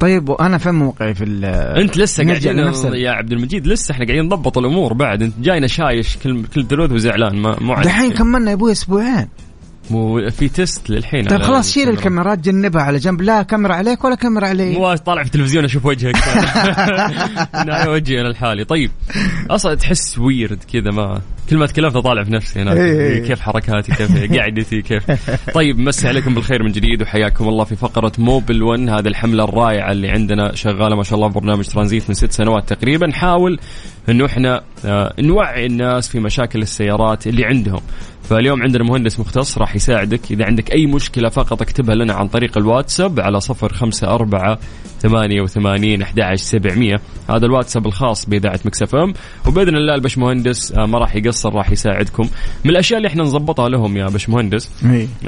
طيب 0.00 0.28
وأنا 0.28 0.58
فين 0.58 0.74
موقعي 0.74 1.14
في 1.14 1.24
ال- 1.24 1.44
أنت 1.80 1.96
لسه 1.98 2.24
قاعدين 2.26 2.58
يا 2.94 3.10
عبد 3.10 3.32
المجيد 3.32 3.66
لسه 3.66 3.92
إحنا 3.92 4.06
قاعدين 4.06 4.24
نضبط 4.24 4.58
الأمور 4.58 4.92
بعد. 4.92 5.22
أنت 5.22 5.34
جاينا 5.40 5.66
شايش 5.66 6.16
كل 6.16 6.44
كل 6.54 6.66
ثلوث 6.66 6.92
وزعلان 6.92 7.36
ما 7.36 7.56
مو 7.60 7.74
دحين. 7.74 8.12
كملنا 8.12 8.50
يا 8.50 8.54
أبوي 8.56 8.72
أسبوعين. 8.72 9.28
مو 9.90 10.30
في 10.30 10.48
تيست 10.48 10.90
للحين 10.90 11.24
طيب 11.24 11.42
خلاص 11.42 11.72
شيل 11.72 11.88
الكاميرا. 11.88 12.32
الكاميرات 12.32 12.38
جنبها 12.38 12.82
على 12.82 12.98
جنب. 12.98 13.22
لا 13.22 13.42
كاميرا 13.42 13.74
عليك 13.74 14.04
ولا 14.04 14.14
كاميرا 14.14 14.46
علي. 14.46 14.72
مو 14.72 14.94
طالع 14.94 15.22
في 15.22 15.26
التلفزيون 15.26 15.64
أشوف 15.64 15.86
وجهك. 15.86 16.16
أنا 17.54 17.88
وجهي 17.88 18.20
أنا 18.20 18.28
لحالي 18.28 18.64
طيب 18.64 18.90
أصلا 19.50 19.74
تحس 19.74 20.18
ويرد 20.18 20.64
كذا 20.72 20.90
ما 20.90 21.20
كل 21.50 21.56
ما 21.56 21.66
تكلمت 21.66 21.96
أطالع 21.96 22.24
في 22.24 22.32
نفسي 22.32 22.62
هناك. 22.62 22.76
إيه. 22.76 23.26
كيف 23.26 23.40
حركاتي 23.40 23.92
كيف 23.94 24.32
قعدتي 24.38 24.82
كيف. 24.82 25.30
طيب 25.54 25.78
مسي 25.78 26.08
عليكم 26.08 26.34
بالخير 26.34 26.62
من 26.62 26.72
جديد 26.72 27.02
وحياكم 27.02 27.48
الله 27.48 27.64
في 27.64 27.76
فقرة 27.76 28.12
موبل 28.18 28.62
1 28.62 28.80
هذه 28.88 29.08
الحملة 29.08 29.44
الرائعة 29.44 29.92
اللي 29.92 30.10
عندنا 30.10 30.54
شغالة 30.54 30.96
ما 30.96 31.02
شاء 31.02 31.14
الله 31.14 31.28
في 31.28 31.34
برنامج 31.34 31.66
ترانزيت 31.66 32.04
من 32.08 32.14
ست 32.14 32.32
سنوات 32.32 32.72
تقريبا. 32.72 33.06
نحاول 33.06 33.58
انه 34.08 34.26
إحنا 34.26 34.62
آه، 34.84 35.14
نوعي 35.18 35.66
الناس 35.66 36.08
في 36.08 36.20
مشاكل 36.20 36.62
السيارات 36.62 37.26
اللي 37.26 37.44
عندهم. 37.44 37.80
فاليوم 38.28 38.62
عندنا 38.62 38.84
مهندس 38.84 39.20
مختص 39.20 39.58
راح 39.58 39.76
يساعدك. 39.76 40.32
إذا 40.32 40.44
عندك 40.44 40.72
أي 40.72 40.86
مشكلة 40.86 41.28
فقط 41.28 41.62
اكتبها 41.62 41.94
لنا 41.94 42.14
عن 42.14 42.28
طريق 42.28 42.58
الواتساب 42.58 43.20
على 43.20 43.40
صفر 43.40 43.72
خمسة 43.72 44.06
أربعة 44.06 44.58
ثمانية 44.98 45.42
وثمانين 45.42 46.02
أحد 46.02 46.20
سبعمية. 46.34 47.00
هذا 47.30 47.46
الواتساب 47.46 47.86
الخاص 47.86 48.26
بإذاعة 48.26 48.60
مكسف 48.64 48.94
أم. 48.94 49.14
وبإذن 49.46 49.76
الله 49.76 49.94
البشمهندس 49.94 50.72
آه، 50.72 50.86
ما 50.86 50.98
راح 50.98 51.16
يقصر 51.16 51.54
راح 51.54 51.70
يساعدكم. 51.70 52.28
من 52.64 52.70
الأشياء 52.70 52.96
اللي 52.98 53.08
إحنا 53.08 53.22
نظبطها 53.22 53.68
لهم 53.68 53.96
يا 53.96 54.06
بشمهندس. 54.06 54.70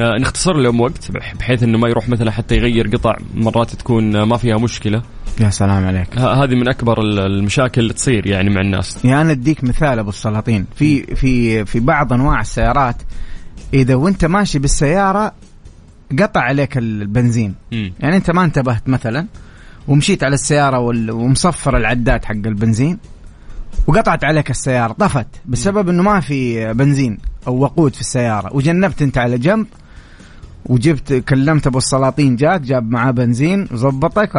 آه، 0.00 0.12
نختصر 0.20 0.56
لهم 0.56 0.80
وقت 0.80 1.10
بح- 1.12 1.34
بحيث 1.34 1.62
إنه 1.62 1.78
ما 1.78 1.88
يروح 1.88 2.08
مثلا 2.08 2.30
حتى 2.30 2.56
يغير 2.56 2.88
قطع 2.88 3.16
مرات 3.34 3.70
تكون 3.74 4.16
آه، 4.16 4.24
ما 4.24 4.36
فيها 4.36 4.56
مشكلة. 4.56 5.02
يا 5.40 5.50
سلام 5.50 5.84
عليك. 5.86 6.18
هذه 6.18 6.54
من 6.54 6.68
أكبر 6.68 7.00
ال- 7.00 7.18
المشاكل 7.18 7.80
اللي 7.80 7.92
تصير 7.92 8.26
يعني 8.26 8.50
مع 8.50 8.60
الناس. 8.60 9.04
يعني 9.04 9.20
أنا 9.20 9.32
أديك 9.32 9.64
مثال 9.64 9.98
أبو 9.98 10.08
السلاطين. 10.08 10.66
في 10.76 11.14
في 11.16 11.64
في 11.64 11.80
بعض 11.80 12.12
أنواع 12.12 12.40
السيارات 12.40 12.96
إذا 13.74 13.94
وأنت 13.94 14.24
ماشي 14.24 14.58
بالسيارة 14.58 15.32
قطع 16.20 16.40
عليك 16.40 16.78
البنزين. 16.78 17.54
مم. 17.72 17.92
يعني 18.00 18.16
أنت 18.16 18.30
ما 18.30 18.44
انتبهت 18.44 18.88
مثلا 18.88 19.26
ومشيت 19.88 20.24
على 20.24 20.34
السيارة 20.34 20.78
ومصفر 21.12 21.76
العداد 21.76 22.24
حق 22.24 22.32
البنزين 22.32 22.98
وقطعت 23.86 24.24
عليك 24.24 24.50
السيارة 24.50 24.92
طفت 24.92 25.26
بسبب 25.46 25.88
إنه 25.88 26.02
ما 26.02 26.20
في 26.20 26.72
بنزين 26.72 27.18
أو 27.46 27.58
وقود 27.58 27.94
في 27.94 28.00
السيارة. 28.00 28.56
وجنبت 28.56 29.02
أنت 29.02 29.18
على 29.18 29.38
جنب 29.38 29.66
وجبت 30.66 31.12
كلمت 31.12 31.66
أبو 31.66 31.78
السلاطين 31.78 32.36
جاك 32.36 32.60
جاب 32.60 32.90
معاه 32.90 33.10
بنزين 33.10 33.68
وظبطك 33.72 34.34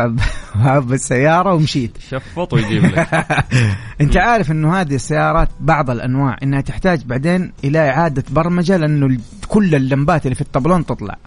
وهب 0.56 0.94
السيارة 0.94 1.54
ومشيت. 1.54 1.98
شفط 2.10 2.54
ويجيب 2.54 2.86
لك. 2.86 3.08
أنت 4.02 4.18
عارف 4.18 4.52
إنه 4.52 4.82
هذه 4.82 4.96
السيارات 4.96 5.50
بعض 5.60 5.90
الأنواع 5.90 6.38
إنها 6.44 6.62
تحتاج 6.62 7.04
بعدين 7.06 7.54
إلى 7.64 7.90
إعادة 7.90 8.24
برمجة 8.30 8.78
لأنه 8.78 9.18
كل 9.48 9.76
اللمبات 9.76 10.26
اللي 10.26 10.36
في 10.36 10.42
الطبلون 10.42 10.86
تطلع. 10.86 11.18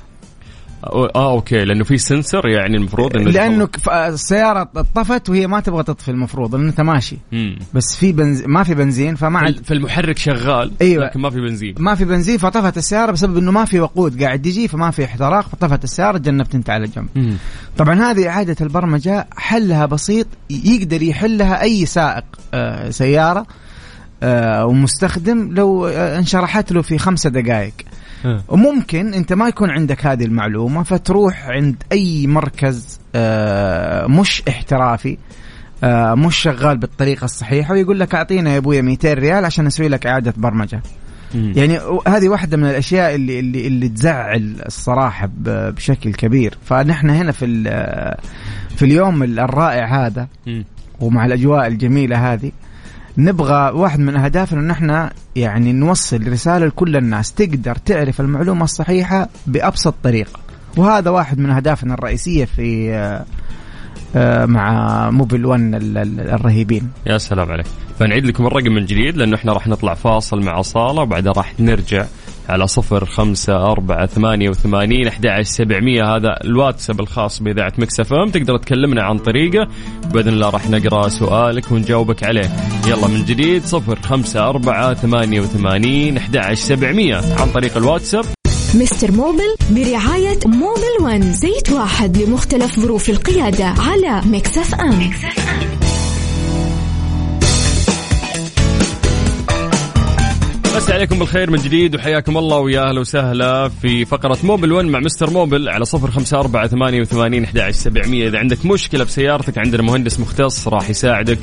آه 0.85 1.33
أوكي 1.33 1.65
لأنه 1.65 1.85
في 1.85 1.99
sensor 1.99 2.49
يعني 2.49 2.77
المفروض 2.77 3.17
إنه 3.17 3.31
لأنه 3.31 3.69
السيارة 3.89 4.63
طفت 4.95 5.29
وهي 5.29 5.47
ما 5.47 5.61
تبغى 5.61 5.83
تطفي 5.83 6.11
المفروض 6.11 6.55
لأن 6.55 6.69
أنت 6.69 6.81
ماشي 6.81 7.17
مم. 7.33 7.59
بس 7.75 7.97
في 7.97 8.13
بنزين 8.13 8.51
ما 8.51 8.63
في 8.63 8.75
بنزين 8.75 9.15
فما 9.15 9.39
عاد 9.39 9.65
فالمحرك 9.65 10.19
شغال 10.19 10.73
أيوة. 10.81 11.05
لكن 11.05 11.21
ما 11.21 11.31
في 11.31 11.41
بنزين 11.41 11.75
ما 11.79 11.95
في 11.95 12.05
بنزين 12.05 12.39
فطفت 12.39 12.77
السيارة 12.77 13.13
بسبب 13.13 13.39
إنه 13.39 13.51
ما 13.51 13.65
في 13.65 13.81
وقود 13.81 14.23
قاعد 14.23 14.47
يجي 14.47 14.69
فما 14.69 14.91
في 14.91 15.05
احتراق 15.05 15.49
فطفت 15.49 15.85
السيارة 15.85 16.19
تجنبت 16.19 16.55
أنت 16.55 16.71
على 16.71 16.87
جنب 16.87 17.09
مم. 17.15 17.37
طبعا 17.79 17.95
هذه 17.95 18.29
إعادة 18.29 18.57
البرمجة 18.61 19.27
حلها 19.37 19.87
بسيط 19.87 20.27
يقدر 20.51 21.03
يحلها 21.03 21.63
أي 21.63 21.87
سائق 21.87 22.25
آه، 22.55 22.91
سيارة 22.91 23.47
آه، 24.23 24.67
ومستخدم 24.67 25.55
لو 25.55 25.87
آه، 25.87 26.19
انشرحت 26.19 26.73
له 26.73 26.83
في 26.83 26.99
خمسة 26.99 27.31
دقائق 27.31 27.75
وممكن 28.49 29.15
انت 29.15 29.33
ما 29.33 29.49
يكون 29.49 29.71
عندك 29.71 30.07
هذه 30.07 30.25
المعلومة 30.25 30.83
فتروح 30.83 31.49
عند 31.49 31.83
أي 31.93 32.27
مركز 32.27 33.01
آه، 33.15 34.07
مش 34.07 34.43
احترافي 34.49 35.19
آه، 35.85 36.15
مش 36.15 36.37
شغال 36.37 36.79
بالطريقة 36.79 37.25
الصحيحة 37.25 37.75
ويقول 37.75 38.01
لك 38.01 38.15
أعطينا 38.15 38.53
يا 38.53 38.59
أبويا 38.59 38.83
200 38.83 39.13
ريال 39.15 39.45
عشان 39.45 39.65
نسوي 39.65 39.89
لك 39.89 40.07
إعادة 40.07 40.35
برمجة. 40.37 40.83
يعني 41.35 41.79
هذه 42.07 42.29
واحدة 42.29 42.57
من 42.57 42.65
الأشياء 42.65 43.15
اللي 43.15 43.41
اللي 43.41 43.67
اللي 43.67 43.89
تزعل 43.89 44.57
الصراحة 44.67 45.29
بشكل 45.45 46.13
كبير 46.13 46.59
فنحن 46.65 47.11
هنا 47.11 47.33
في 47.33 47.47
في 48.77 48.85
اليوم 48.85 49.23
الرائع 49.23 50.07
هذا. 50.07 50.29
ومع 51.01 51.27
الأجواء 51.27 51.67
الجميلة 51.67 52.33
هذه 52.33 52.53
نبغى 53.19 53.71
واحد 53.71 54.01
من 54.01 54.17
أهدافنا 54.17 54.61
إن 54.61 54.71
إحنا 54.71 55.13
يعني 55.37 55.73
نوصل 55.73 56.29
رسالة 56.33 56.67
لكل 56.67 56.97
الناس. 56.97 57.33
تقدر 57.33 57.75
تعرف 57.77 58.21
المعلومة 58.21 58.65
الصحيحة 58.65 59.29
بأبسط 59.47 59.95
طريقة. 60.03 60.41
وهذا 60.77 61.11
واحد 61.11 61.39
من 61.39 61.51
أهدافنا 61.51 61.95
الرئيسية 61.95 62.45
في 62.45 62.95
آه، 62.95 63.25
آه، 64.17 64.47
مع 64.47 65.11
موبيل 65.11 65.47
1 65.47 65.61
ال- 65.75 65.99
ال- 65.99 66.21
الرهيبين. 66.31 66.91
يا 67.07 67.19
سلام 67.19 67.51
عليك. 67.53 67.67
فنعيد 67.99 68.25
لكم 68.27 68.47
الرقم 68.47 68.73
من 68.73 68.85
جديد 68.85 69.17
لأنه 69.17 69.37
إحنا 69.37 69.53
راح 69.53 69.67
نطلع 69.67 69.95
فاصل 69.95 70.41
مع 70.43 70.63
صالة 70.63 71.03
وبعدها 71.03 71.33
راح 71.33 71.61
نرجع 71.61 72.05
على 72.51 72.67
صفر 72.67 73.05
خمسة 73.05 73.57
أربعة 73.73 74.07
ثمانية 74.07 74.49
وثمانين 74.51 75.07
أحد 75.07 75.43
سبعمية. 75.43 76.17
هذا 76.17 76.29
الواتساب 76.45 77.01
الخاص 77.01 77.43
بإذاعة 77.43 77.73
مكس 77.79 78.01
إف 78.01 78.13
إم. 78.13 78.31
تقدر 78.31 78.57
تكلمنا 78.57 79.03
عن 79.03 79.19
طريقه. 79.19 79.69
بإذن 80.13 80.29
الله 80.29 80.51
راح 80.51 80.71
نقرأ 80.71 81.09
سؤالك 81.09 81.73
ونجاوبك 81.73 82.25
عليه. 82.25 82.51
يلا 82.87 83.07
من 83.09 83.25
جديد 83.25 83.65
صفر 83.65 83.99
خمسة 84.01 84.49
أربعة 84.49 84.95
ثمانية 84.95 85.41
وثمانين 85.41 86.17
أحد 86.17 86.55
سبعمية. 86.55 87.17
عن 87.17 87.49
طريق 87.55 87.77
الواتساب. 87.77 88.25
مستر 88.75 89.13
موبل 89.13 89.55
برعاية 89.71 90.39
موبل 90.47 90.95
ون. 91.01 91.33
زيت 91.33 91.73
واحد 91.73 92.17
لمختلف 92.17 92.81
ظروف 92.81 93.11
القيادة 93.11 93.65
على 93.65 94.23
ميكس 94.27 94.59
إف 94.59 94.75
إم. 94.75 95.11
بس 100.81 100.91
عليكم 100.91 101.19
بالخير 101.19 101.51
من 101.51 101.59
جديد 101.59 101.95
وحياكم 101.95 102.37
الله 102.37 102.59
ويا 102.59 102.89
أهلا 102.89 103.01
وسهلا 103.01 103.69
في 103.69 104.05
فقرة 104.05 104.39
موبل 104.45 104.73
1 104.73 104.87
مع 104.87 104.99
مستر 104.99 105.31
موبل 105.31 105.69
على 105.69 105.85
صفر 105.85 106.11
خمسة 106.11 106.41
أربعة 106.41 106.67
ثمانية 106.67 107.01
وثمانين 107.01 107.47
سبعمية. 107.71 108.29
إذا 108.29 108.39
عندك 108.39 108.67
مشكلة 108.67 109.05
بسيارتك 109.05 109.59
عندنا 109.59 109.83
مهندس 109.83 110.21
مختص 110.21 110.69
راح 110.69 110.91
يساعدك 110.91 111.39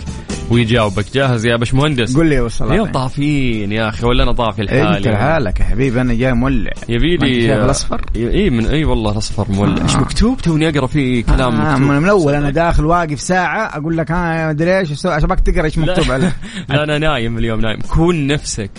ويجاوبك. 0.52 1.06
جاهز 1.14 1.46
يا 1.46 1.56
باش 1.56 1.74
مهندس؟ 1.74 2.18
قل 2.18 2.26
لي 2.26 2.40
والصلاه 2.40 2.72
اليوم 2.72 2.92
طافين 2.92 3.72
يا 3.72 3.90
أخي 3.90 4.06
ولا 4.06 4.24
أنا 4.24 4.32
طافي 4.32 4.62
انت 4.62 4.72
الحالي؟ 4.72 5.12
لحالك 5.12 5.60
يا 5.60 5.66
حبيبي 5.66 6.02
أنا 6.02 6.14
جاي 6.14 6.34
مولع. 6.34 6.72
يبي 6.90 7.14
أنت 7.14 7.24
لي 7.24 7.48
شايف 7.48 7.64
الأصفر؟ 7.64 8.02
إي 8.16 8.50
من 8.50 8.66
إي 8.66 8.86
والله 8.86 9.12
الأصفر 9.12 9.52
مولع. 9.52 9.84
إيش 9.84 9.96
مكتوب؟ 9.96 10.38
توني 10.38 10.70
أقرأ 10.70 10.88
فيه 10.88 11.24
كلام 11.24 11.62
آه 11.62 11.72
مكتوب. 11.74 11.92
من 11.92 12.04
الأول 12.04 12.34
أنا 12.34 12.50
داخل 12.50 12.86
واقف 12.86 13.22
ساعة 13.22 13.78
أقول 13.78 13.98
لك 13.98 14.12
ها 14.12 14.46
ما 14.46 14.50
أدري 14.50 14.80
إيش 14.80 14.92
أسوي؟ 14.92 15.14
عشان 15.14 15.30
تقرأ 15.30 15.66
إيش 15.66 15.78
مكتوب. 15.78 16.12
عليه 16.12 16.36
لا 16.70 16.84
أنا 16.84 16.98
نايم 16.98 17.38
اليوم 17.38 17.60
نايم. 17.60 17.80
كون 17.80 18.28
نفسك. 18.28 18.72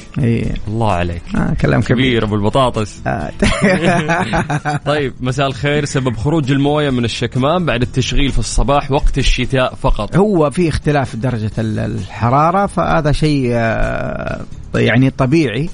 اي 0.50 0.54
الله 0.68 0.92
عليك. 0.92 1.22
آه 1.36 1.54
كلام 1.60 1.80
كبير. 1.82 1.96
كبير 1.96 2.24
أبو 2.24 2.34
البطاطس. 2.34 3.00
آه. 3.06 3.30
طيب 4.86 5.12
مساء 5.20 5.46
الخير. 5.46 5.84
سبب 5.84 6.16
خروج 6.16 6.50
الموية 6.52 6.90
من 6.90 7.04
الشكمان 7.04 7.64
بعد 7.66 7.82
التشغيل 7.82 8.28
في 8.32 8.38
الصباح 8.38 8.90
وقت 8.90 9.18
الشتاء 9.18 9.74
فقط. 9.74 10.16
هو 10.16 10.50
في 10.50 10.68
اختلاف 10.68 11.16
درجة 11.16 11.50
ال- 11.58 11.78
الحرارة 11.78 12.66
فهذا 12.66 13.12
شيء 13.12 13.50
آه، 13.52 14.40
يعني 14.74 15.10
طبيعي. 15.10 15.70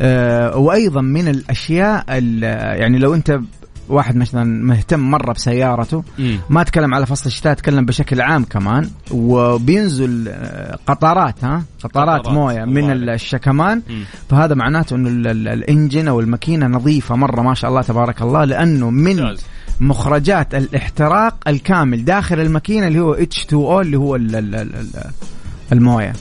آه، 0.00 0.56
وأيضا 0.56 1.00
من 1.00 1.28
الأشياء 1.28 2.04
ال- 2.08 2.42
يعني 2.80 2.98
لو 2.98 3.14
أنت 3.14 3.40
واحد 3.88 4.16
مثلا 4.16 4.44
مهتم 4.64 5.00
مرة 5.00 5.32
بسيارته 5.32 6.02
مم. 6.18 6.38
ما 6.50 6.60
اتكلم 6.62 6.94
على 6.94 7.06
فصل 7.06 7.26
الشتاء 7.26 7.52
اتكلم 7.52 7.84
بشكل 7.86 8.20
عام 8.20 8.44
كمان 8.44 8.90
وبينزل 9.10 10.32
قطرات 10.86 11.44
ها 11.44 11.62
قطرات 11.84 12.20
قطرات، 12.20 12.28
موية 12.34 12.64
من. 12.64 13.08
الشكمان 13.08 13.82
مم. 13.90 14.04
فهذا 14.30 14.54
معناته 14.54 14.96
إنه 14.96 15.08
ال- 15.08 15.26
ال- 15.26 15.48
الإنجن 15.48 16.08
أو 16.08 16.20
الماكينة 16.20 16.66
نظيفة 16.66 17.16
مرة 17.16 17.42
ما 17.42 17.54
شاء 17.54 17.70
الله 17.70 17.82
تبارك 17.82 18.22
الله 18.22 18.44
لأنه 18.44 18.90
من 18.90 19.16
ممتاز. 19.22 19.44
مخرجات 19.80 20.54
الاحتراق 20.54 21.34
الكامل 21.48 22.04
داخل 22.04 22.40
الماكينة 22.40 22.86
اللي 22.86 23.00
هو 23.00 23.16
H2O 23.16 23.54
اللي 23.54 23.96
هو 23.98 24.16
ال- 24.16 24.36
ال- 24.36 24.54
ال- 24.54 24.76
ال- 24.76 25.10
الموية 25.72 26.12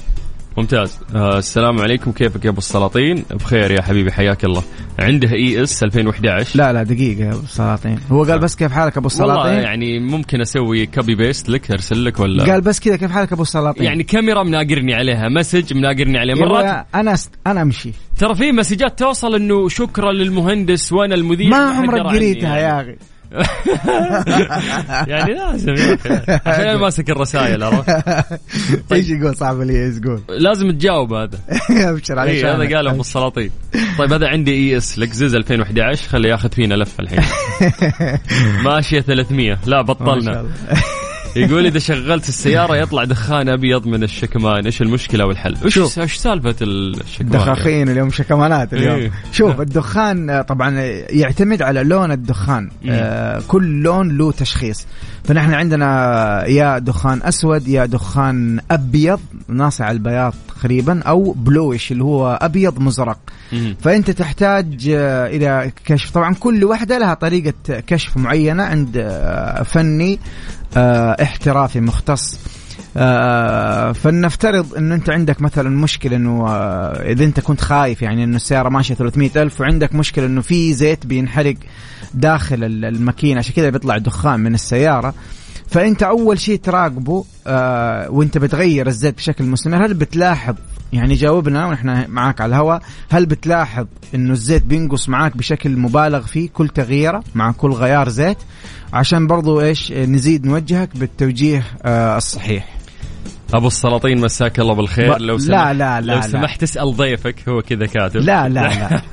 ممتاز. 0.57 0.99
آه 1.15 1.37
السلام 1.37 1.79
عليكم. 1.79 2.11
كيفك 2.11 2.45
يا 2.45 2.49
أبو 2.49 2.57
السلاطين؟ 2.57 3.25
بخير 3.31 3.71
يا 3.71 3.81
حبيبي 3.81 4.11
حياك 4.11 4.45
الله. 4.45 4.63
عنده 4.99 5.31
ES 5.31 5.83
2011 5.83 6.59
لا 6.59 6.73
لا 6.73 6.83
دقيقة 6.83 7.23
يا 7.23 7.29
أبو 7.29 7.39
السلاطين. 7.43 7.99
هو 8.11 8.23
قال 8.23 8.39
بس 8.39 8.55
كيف 8.55 8.71
حالك 8.71 8.97
أبو 8.97 9.09
والله 9.19 9.33
السلاطين؟ 9.35 9.63
يعني 9.63 9.99
ممكن 9.99 10.41
أسوي 10.41 10.85
copy 10.85 11.15
paste 11.15 11.49
لك 11.49 11.71
أرسل 11.71 12.05
لك 12.05 12.19
ولا؟ 12.19 12.43
قال 12.45 12.61
بس 12.61 12.79
كذا 12.79 12.95
كيف 12.95 13.11
حالك 13.11 13.33
أبو 13.33 13.41
السلاطين؟ 13.41 13.83
يعني 13.83 14.03
كاميرا 14.03 14.43
مناقرني 14.43 14.93
عليها 14.93 15.29
message 15.29 15.73
مناقرني 15.73 16.17
عليه 16.17 16.33
مرات 16.33 16.85
أنا 16.95 17.13
است... 17.13 17.35
أنا 17.47 17.61
أمشي. 17.61 17.91
ترى 18.17 18.35
في 18.35 18.51
مسجات 18.51 18.99
توصل 18.99 19.35
إنه 19.35 19.69
شكرا 19.69 20.11
للمهندس 20.11 20.93
وأنا 20.93 21.15
المذيع 21.15 21.49
ما 21.49 21.57
عمرك 21.57 22.01
قريتها 22.01 22.57
يعني. 22.57 22.61
يا 22.61 22.81
أخي. 22.81 22.97
يعني 25.11 25.33
لازم 25.33 25.73
يا. 25.73 25.97
عشان 26.45 26.63
أنا 26.63 26.77
ماسك 26.77 27.09
الرسائل 27.09 27.63
عرفت؟ 27.63 27.89
إيش 28.91 29.09
يقول 29.09 29.35
صاحب 29.35 29.59
لي 29.61 29.85
إيش 29.85 29.97
يقول 29.97 30.21
لازم 30.29 30.71
تجاوب 30.71 31.13
هذا. 31.13 31.39
أبشر 31.89 32.19
عليك. 32.19 32.45
اي 32.45 32.51
هذا 32.51 32.75
قال 32.75 32.87
أبو 32.87 33.01
السلاطين. 33.01 33.51
طيب 33.97 34.13
هذا 34.13 34.27
عندي 34.27 34.53
ES 34.53 34.99
لكزس 34.99 35.35
2011 35.35 36.09
خليه 36.09 36.29
ياخذ 36.29 36.51
فينا 36.51 36.73
لفة 36.73 37.03
الحين. 37.03 37.23
ماشية 38.63 38.99
300 39.01 39.57
لا 39.65 39.81
بطلنا. 39.81 40.45
يقول 41.37 41.65
إذا 41.65 41.79
شغلت 41.79 42.29
السيارة 42.29 42.75
يطلع 42.75 43.03
دخان 43.03 43.49
أبيض 43.49 43.87
من 43.87 44.03
الشكمان. 44.03 44.65
إيش 44.65 44.81
المشكلة 44.81 45.25
والحل؟ 45.25 45.57
إيش. 45.65 45.99
إيش 45.99 46.15
سالفة 46.15 46.55
الشكمان؟ 46.61 47.31
دخاخين 47.31 47.89
اليوم 47.89 48.09
شكمانات 48.11 48.73
اليوم. 48.73 48.95
إيه. 48.95 49.11
شوف 49.31 49.61
الدخان 49.61 50.29
آه، 50.29 50.41
طبعا 50.41 50.79
يعتمد 51.09 51.61
على 51.61 51.83
لون 51.83 52.11
الدخان. 52.11 52.69
آه 52.89 53.41
كل 53.47 53.81
لون 53.81 54.17
له 54.17 54.31
تشخيص. 54.31 54.85
فنحن 55.27 55.53
عندنا 55.53 56.45
يا 56.45 56.79
دخان 56.79 57.19
أسود 57.23 57.67
يا 57.67 57.85
دخان 57.85 58.59
أبيض 58.71 59.19
ناصع 59.47 59.91
البياض 59.91 60.33
تقريبا 60.47 61.01
أو 61.03 61.31
بلويش 61.31 61.91
اللي 61.91 62.03
هو 62.03 62.39
أبيض 62.41 62.79
مزرق. 62.79 63.17
فأنت 63.81 64.11
تحتاج 64.11 64.89
آه، 64.95 65.27
إلى 65.27 65.71
كشف. 65.85 66.11
طبعا 66.11 66.33
كل 66.33 66.63
واحدة 66.63 66.97
لها 66.97 67.13
طريقة 67.13 67.53
كشف 67.87 68.17
معينة 68.17 68.63
عند 68.63 68.97
آه، 68.97 69.63
فني 69.63 70.19
آه، 70.77 71.23
احترافي 71.23 71.79
مختص. 71.81 72.39
آه، 72.99 73.91
فلنفترض 73.91 74.75
انه 74.75 74.95
أنت 74.95 75.09
عندك 75.09 75.41
مثلا 75.41 75.69
مشكلة 75.69 76.15
إنه 76.15 76.47
آه، 76.47 77.11
إذا 77.11 77.23
أنت 77.23 77.39
كنت 77.39 77.61
خايف 77.61 78.01
يعني 78.01 78.23
إنه 78.23 78.35
السيارة 78.35 78.69
ماشية 78.69 78.93
300 78.95 79.29
ألف 79.35 79.61
وعندك 79.61 79.95
مشكلة 79.95 80.25
إنه 80.25 80.41
في 80.41 80.73
زيت 80.73 81.05
بينحرق 81.05 81.55
داخل 82.13 82.63
ال- 82.63 82.85
الماكينة 82.85 83.39
عشان 83.39 83.53
كذا 83.53 83.69
بيطلع 83.69 83.97
دخان 83.97 84.39
من 84.39 84.53
السيارة. 84.53 85.13
فأنت 85.69 86.03
أول 86.03 86.39
شيء 86.39 86.59
تراقبه 86.59 87.25
آه 87.47 88.09
وأنت 88.09 88.37
بتغير 88.37 88.87
الزيت 88.87 89.15
بشكل 89.17 89.43
مستمر. 89.43 89.85
هل 89.85 89.93
بتلاحظ 89.93 90.55
يعني 90.93 91.13
جاوبنا 91.13 91.65
ونحن 91.67 92.05
معاك 92.09 92.41
على 92.41 92.49
الهواء 92.49 92.81
هل 93.09 93.25
بتلاحظ 93.25 93.85
إنه 94.15 94.33
الزيت 94.33 94.63
بينقص 94.63 95.09
معاك 95.09 95.37
بشكل 95.37 95.77
مبالغ 95.77 96.21
فيه 96.21 96.49
كل 96.53 96.69
تغييرة 96.69 97.23
مع 97.35 97.51
كل 97.51 97.69
غيار 97.71 98.09
زيت؟ 98.09 98.37
عشان 98.93 99.27
برضو 99.27 99.61
إيش 99.61 99.91
نزيد 99.91 100.45
نوجهك 100.45 100.97
بالتوجيه 100.97 101.63
آه 101.83 102.17
الصحيح. 102.17 102.76
أبو 103.53 103.67
السلاطين 103.67 104.17
مساك 104.21 104.59
الله 104.59 104.73
بالخير. 104.73 105.13
ب- 105.17 105.21
لو 105.21 105.37
سمحت 105.37 105.49
لا- 105.51 105.73
لا- 105.73 106.01
لو 106.01 106.15
لا. 106.15 106.21
سمحت 106.21 106.61
تسال 106.61 106.95
ضيفك 106.95 107.49
هو 107.49 107.61
كذا 107.61 107.85
كاتب. 107.85 108.19
لا 108.21 108.49
لا 108.49 108.61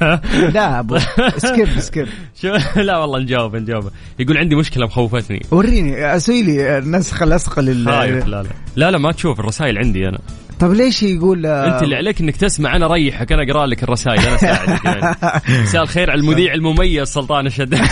لا. 0.00 0.20
لا 0.54 0.78
أبو 0.80 0.98
skip 1.37 1.68
skip 1.80 2.06
شو؟ 2.42 2.56
لا 2.80 2.98
والله 2.98 3.18
نجاوب 3.20 3.56
نجاوب. 3.56 3.90
يقول 4.18 4.38
عندي 4.38 4.54
مشكلة 4.56 4.86
مخوفتني. 4.86 5.42
وريني 5.50 6.16
أسوي 6.16 6.42
لي 6.42 6.80
نسخ 6.80 7.22
الاسقل 7.22 7.68
ال- 7.70 7.84
خايف 7.86 8.26
لا 8.26 8.42
لا. 8.42 8.48
لا 8.76 8.90
لا 8.90 8.98
ما 8.98 9.12
تشوف 9.12 9.40
الرسائل 9.40 9.78
عندي 9.78 10.08
أنا. 10.08 10.18
طب 10.60 10.72
ليش 10.72 11.02
يقول 11.02 11.46
آه، 11.46 11.74
أنت 11.74 11.82
اللي 11.82 11.96
عليك 11.96 12.20
إنك 12.20 12.36
تسمع 12.36 12.76
أنا 12.76 12.86
أريحك 12.86 13.32
أنا 13.32 13.42
أقرأ 13.42 13.66
لك 13.66 13.82
الرسائل 13.82 14.18
أنا 14.20 14.34
اساعدك 14.34 14.84
يعني. 14.84 15.16
مساء 15.62 15.82
الخير 15.82 16.10
على 16.10 16.20
المذيع 16.20 16.54
المميز 16.54 17.08
سلطان 17.08 17.46
الشداد. 17.46 17.84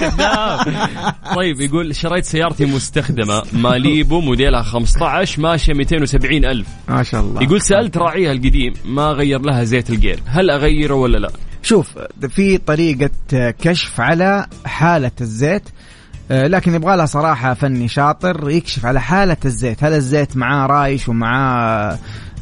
شداد. 0.00 0.74
طيب 1.36 1.60
يقول 1.60 1.96
شريت 1.96 2.24
سيارتي 2.24 2.66
مستخدمة 2.66 3.42
ماليبو 3.52 4.20
موديلها 4.20 4.62
15 4.62 5.42
ماشية 5.42 5.72
270 5.72 6.44
ألف. 6.44 6.66
ما 6.88 7.02
شاء 7.02 7.20
الله. 7.20 7.42
يقول 7.42 7.60
سألت 7.62 7.96
راعيها 7.96 8.32
القديم 8.32 8.72
ما 8.84 9.06
غير 9.06 9.40
لها 9.40 9.64
زيت 9.64 9.90
الجير 9.90 10.20
هل 10.26 10.50
أغيره 10.50 10.94
ولا 10.94 11.18
لا؟ 11.18 11.30
شوف 11.62 11.98
في 12.28 12.58
طريقة 12.58 13.10
كشف 13.50 14.00
على 14.00 14.46
حالة 14.64 15.10
الزيت. 15.20 15.62
لكن 16.30 16.74
يبغى 16.74 16.96
لها 16.96 17.06
صراحة 17.06 17.54
فني 17.54 17.88
شاطر 17.88 18.50
يكشف 18.50 18.86
على 18.86 19.00
حالة 19.00 19.36
الزيت. 19.44 19.84
هل 19.84 19.92
الزيت 19.92 20.36
معاه 20.36 20.66
رايش 20.66 21.08
ومعاه 21.08 21.98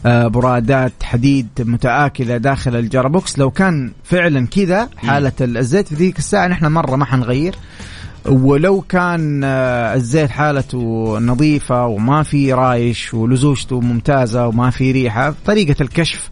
آه، 0.06 0.26
برادات 0.26 0.92
حديد 1.02 1.48
متآكلة 1.58 2.36
داخل 2.36 2.76
الجرابوكس؟ 2.76 3.38
لو 3.38 3.50
كان 3.50 3.92
فعلا 4.04 4.46
كذا 4.46 4.88
حالة 4.96 5.32
الزيت 5.40 5.88
في 5.88 5.94
ذيك 5.94 6.18
الساعة 6.18 6.46
نحن 6.46 6.66
مرة 6.66 6.96
ما 6.96 7.04
حنغير. 7.04 7.54
ولو 8.26 8.80
كان 8.80 9.44
آه، 9.44 9.94
الزيت 9.94 10.30
حالته 10.30 11.18
نظيفة 11.18 11.86
وما 11.86 12.22
في 12.22 12.52
رايش 12.52 13.14
ولزوجته 13.14 13.80
ممتازة 13.80 14.46
وما 14.46 14.70
في 14.70 14.92
ريحة 14.92 15.34
طريقة 15.46 15.76
الكشف 15.82 16.30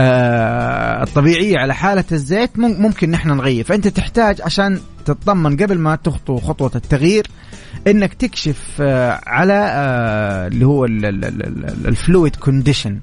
آه، 0.00 1.02
الطبيعية 1.02 1.58
على 1.58 1.74
حالة 1.74 2.04
الزيت 2.12 2.58
مم- 2.58 2.82
ممكن 2.82 3.10
نحن 3.10 3.28
نغير. 3.28 3.64
فأنت 3.64 3.88
تحتاج 3.88 4.42
عشان 4.42 4.80
تطمن 5.04 5.56
قبل 5.56 5.78
ما 5.78 5.96
تخطو 5.96 6.38
خطوة 6.38 6.70
التغيير 6.74 7.26
إنك 7.86 8.14
تكشف 8.14 8.76
آه، 8.80 9.20
على 9.26 9.70
آه، 9.72 10.46
اللي 10.46 10.66
هو 10.66 10.84
ال 10.84 11.09
fluid 11.09 12.36
condition. 12.36 13.00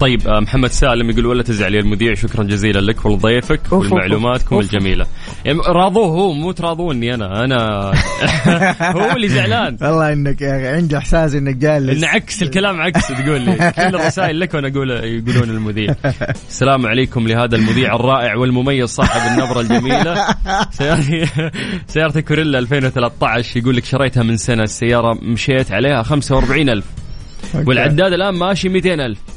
طيب 0.00 0.28
آه، 0.28 0.40
محمد 0.40 0.70
سالم 0.70 1.10
يقول 1.10 1.26
ولا 1.26 1.42
تزعل 1.42 1.74
يا 1.74 1.80
المذيع 1.80 2.14
شكرا 2.14 2.44
جزيلا 2.44 2.80
لك 2.80 3.06
ولضيفك 3.06 3.60
ولمعلوماتكم. 3.72 4.58
الجميلة. 4.58 5.06
يعني 5.44 5.58
راضوه 5.58 6.06
هو 6.06 6.32
مو 6.32 6.52
تراضوني 6.52 7.14
أنا 7.14 7.44
أنا 7.44 7.90
هو 8.96 9.16
اللي 9.16 9.28
زعلان. 9.28 9.76
والله 9.82 10.12
إنك 10.12 10.40
يا 10.40 10.56
أخي 10.56 10.66
عندي 10.66 10.98
إحساس 10.98 11.34
إنك 11.34 11.56
جالس. 11.56 11.98
إن 11.98 12.04
عكس 12.04 12.42
الكلام 12.42 12.80
عكس 12.80 13.08
تقول 13.08 13.40
لي. 13.40 13.72
كل 13.76 13.82
الرسائل 13.82 14.40
لك 14.40 14.54
وأنا 14.54 14.68
أقول 14.68 14.90
يقولون 14.90 15.50
المذيع. 15.50 15.94
السلام 16.48 16.86
عليكم 16.86 17.28
لهذا 17.28 17.56
المذيع 17.56 17.94
الرائع 17.94 18.36
والمميز 18.36 18.88
صاحب 18.88 19.32
النبرة 19.32 19.60
الجميلة. 19.60 20.26
سيارتي 20.70 21.26
سيارتي 21.86 22.22
كورولا 22.22 22.58
2013 22.58 23.60
يقول 23.60 23.76
لك 23.76 23.84
شريتها 23.84 24.22
من 24.22 24.36
سنة 24.36 24.62
السيارة 24.62 25.18
مشيت 25.22 25.72
عليها 25.72 26.02
45000 26.02 26.84
okay. 27.54 27.68
والعداد 27.68 28.12
الآن 28.12 28.34
ماشي 28.34 28.68
200000 28.68 29.33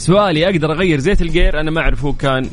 سؤالي 0.00 0.44
أقدر 0.50 0.72
أغير 0.72 0.98
زيت 1.00 1.22
الجير؟ 1.22 1.60
أنا 1.60 1.70
ما 1.70 1.80
أعرف 1.80 2.04
هو 2.04 2.12
كان 2.12 2.48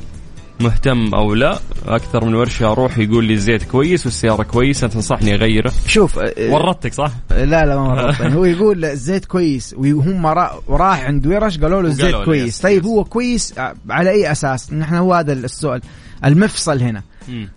مهتم 0.60 1.14
أو 1.16 1.34
لا. 1.34 1.60
أكثر 1.88 2.26
من 2.26 2.36
ورشة 2.36 2.72
أروح 2.72 2.98
يقول 2.98 3.26
لي 3.26 3.34
الزيت 3.34 3.64
كويس 3.64 4.06
والسيارة 4.06 4.44
كويسه 4.44 4.88
تنصحني 4.88 5.34
أغيره؟ 5.36 5.72
شوف 5.88 6.20
آه، 6.20 6.34
ورطتك 6.52 6.94
صح؟ 6.94 7.12
لا 7.32 7.46
لا 7.66 7.76
ما 7.76 7.82
مرضت 7.88 8.22
هو 8.36 8.46
يقول 8.46 8.86
الزيت 8.86 9.26
كويس 9.26 9.76
وهم 9.78 10.28
را- 10.28 10.62
راح 10.70 11.04
عند 11.06 11.28
ورش 11.28 11.58
قالوا 11.60 11.82
له 11.82 11.88
الزيت 11.88 12.16
كويس. 12.16 12.48
يس، 12.48 12.62
طيب. 12.62 12.86
هو 12.86 13.04
كويس 13.04 13.54
على 13.90 14.10
أي 14.10 14.32
أساس؟ 14.32 14.74
نحن 14.74 14.96
هو 14.96 15.14
هذا 15.14 15.34
السؤال. 15.34 15.82
المفصل 16.26 16.82
هنا. 16.82 17.04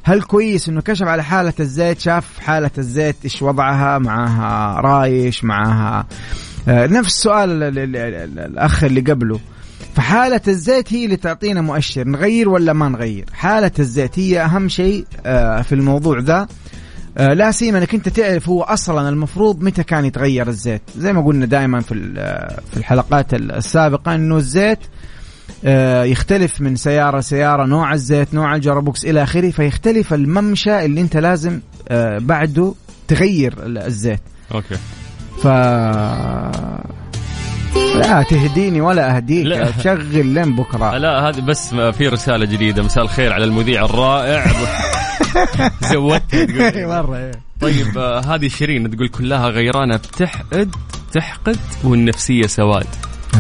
هل 0.03 0.23
كويس 0.23 0.69
إنه 0.69 0.81
كشف 0.81 1.07
على 1.07 1.25
حالة 1.25 1.53
الزيت؟ 1.61 2.01
شاف 2.01 2.39
حالة 2.39 2.71
الزيت 2.79 3.17
إيش 3.25 3.43
وضعها؟ 3.43 3.99
معها 3.99 4.81
رايش؟ 4.81 5.45
معها 5.45 6.07
آه، 6.69 6.87
نفس 6.87 7.13
سؤال 7.23 7.51
ال- 7.63 7.79
ال- 7.79 7.97
ال- 7.97 8.39
الأخ 8.39 8.85
اللي 8.85 9.01
قبله. 9.01 9.41
فحالة 9.95 10.41
الزيت 10.49 10.93
هي 10.93 11.05
اللي 11.05 11.17
تعطينا 11.17 11.61
مؤشر 11.61 12.09
نغير 12.09 12.49
ولا 12.49 12.73
ما 12.73 12.89
نغير؟ 12.89 13.25
حالة 13.33 13.71
الزيت 13.79 14.19
هي 14.19 14.41
أهم 14.45 14.69
شيء 14.69 15.05
آه، 15.27 15.63
في 15.63 15.75
الموضوع 15.75 16.19
ذا. 16.19 16.47
آه، 17.19 17.35
لا 17.35 17.51
سيما 17.51 17.79
إنك 17.79 17.95
أنت 17.95 18.09
تعرف 18.09 18.49
هو 18.49 18.63
أصلا 18.63 19.09
المفروض 19.09 19.63
متى 19.63 19.83
كان 19.83 20.05
يتغير 20.05 20.49
الزيت. 20.49 20.83
زي 20.99 21.13
ما 21.13 21.21
قلنا 21.27 21.47
دائما 21.47 21.81
في 21.81 22.15
آه، 22.19 22.61
في 22.71 22.77
الحلقات 22.77 23.35
السابقة 23.35 24.15
إنه 24.15 24.37
الزيت 24.37 24.79
يختلف 26.05 26.61
من 26.61 26.77
سيارة 26.77 27.19
لسيارة 27.19 27.67
نوع 27.67 27.93
الزيت 27.93 28.35
نوع 28.35 28.55
ال 28.55 28.61
gearbox 28.61 29.05
إلى 29.05 29.23
آخره 29.23 29.51
فيختلف 29.51 30.15
الممشى 30.15 30.85
اللي 30.85 31.01
أنت 31.01 31.17
لازم 31.17 31.61
بعده 32.19 32.75
تغير 33.09 33.55
ال- 33.67 33.79
الزيت. 33.79 34.21
okay. 34.55 34.75
ف 35.43 35.47
لا 37.97 38.23
تهديني 38.23 38.81
ولا 38.81 39.17
أهديك 39.17 39.47
لا. 39.47 39.71
تشغل 39.71 40.27
لين 40.27 40.57
بكرة. 40.57 40.99
لا 40.99 41.29
هذه 41.29 41.41
بس 41.41 41.75
في 41.75 42.09
رسالة 42.09 42.45
جديدة. 42.47 42.83
مساء 42.83 43.05
الخير 43.05 43.33
على 43.33 43.45
المذيع 43.45 43.85
الرائع. 43.85 44.45
زودتها 45.93 46.45
تقول 46.45 46.87
مرة. 46.87 47.31
طيب 47.61 47.99
آه، 47.99 48.21
هذه 48.21 48.49
شيرين 48.49 48.91
تقول 48.91 49.09
كلها 49.09 49.49
غيرانة 49.49 49.97
بتحقد 49.97 50.75
تحقد 51.13 51.57
والنفسية 51.85 52.47
سواد. 52.47 52.87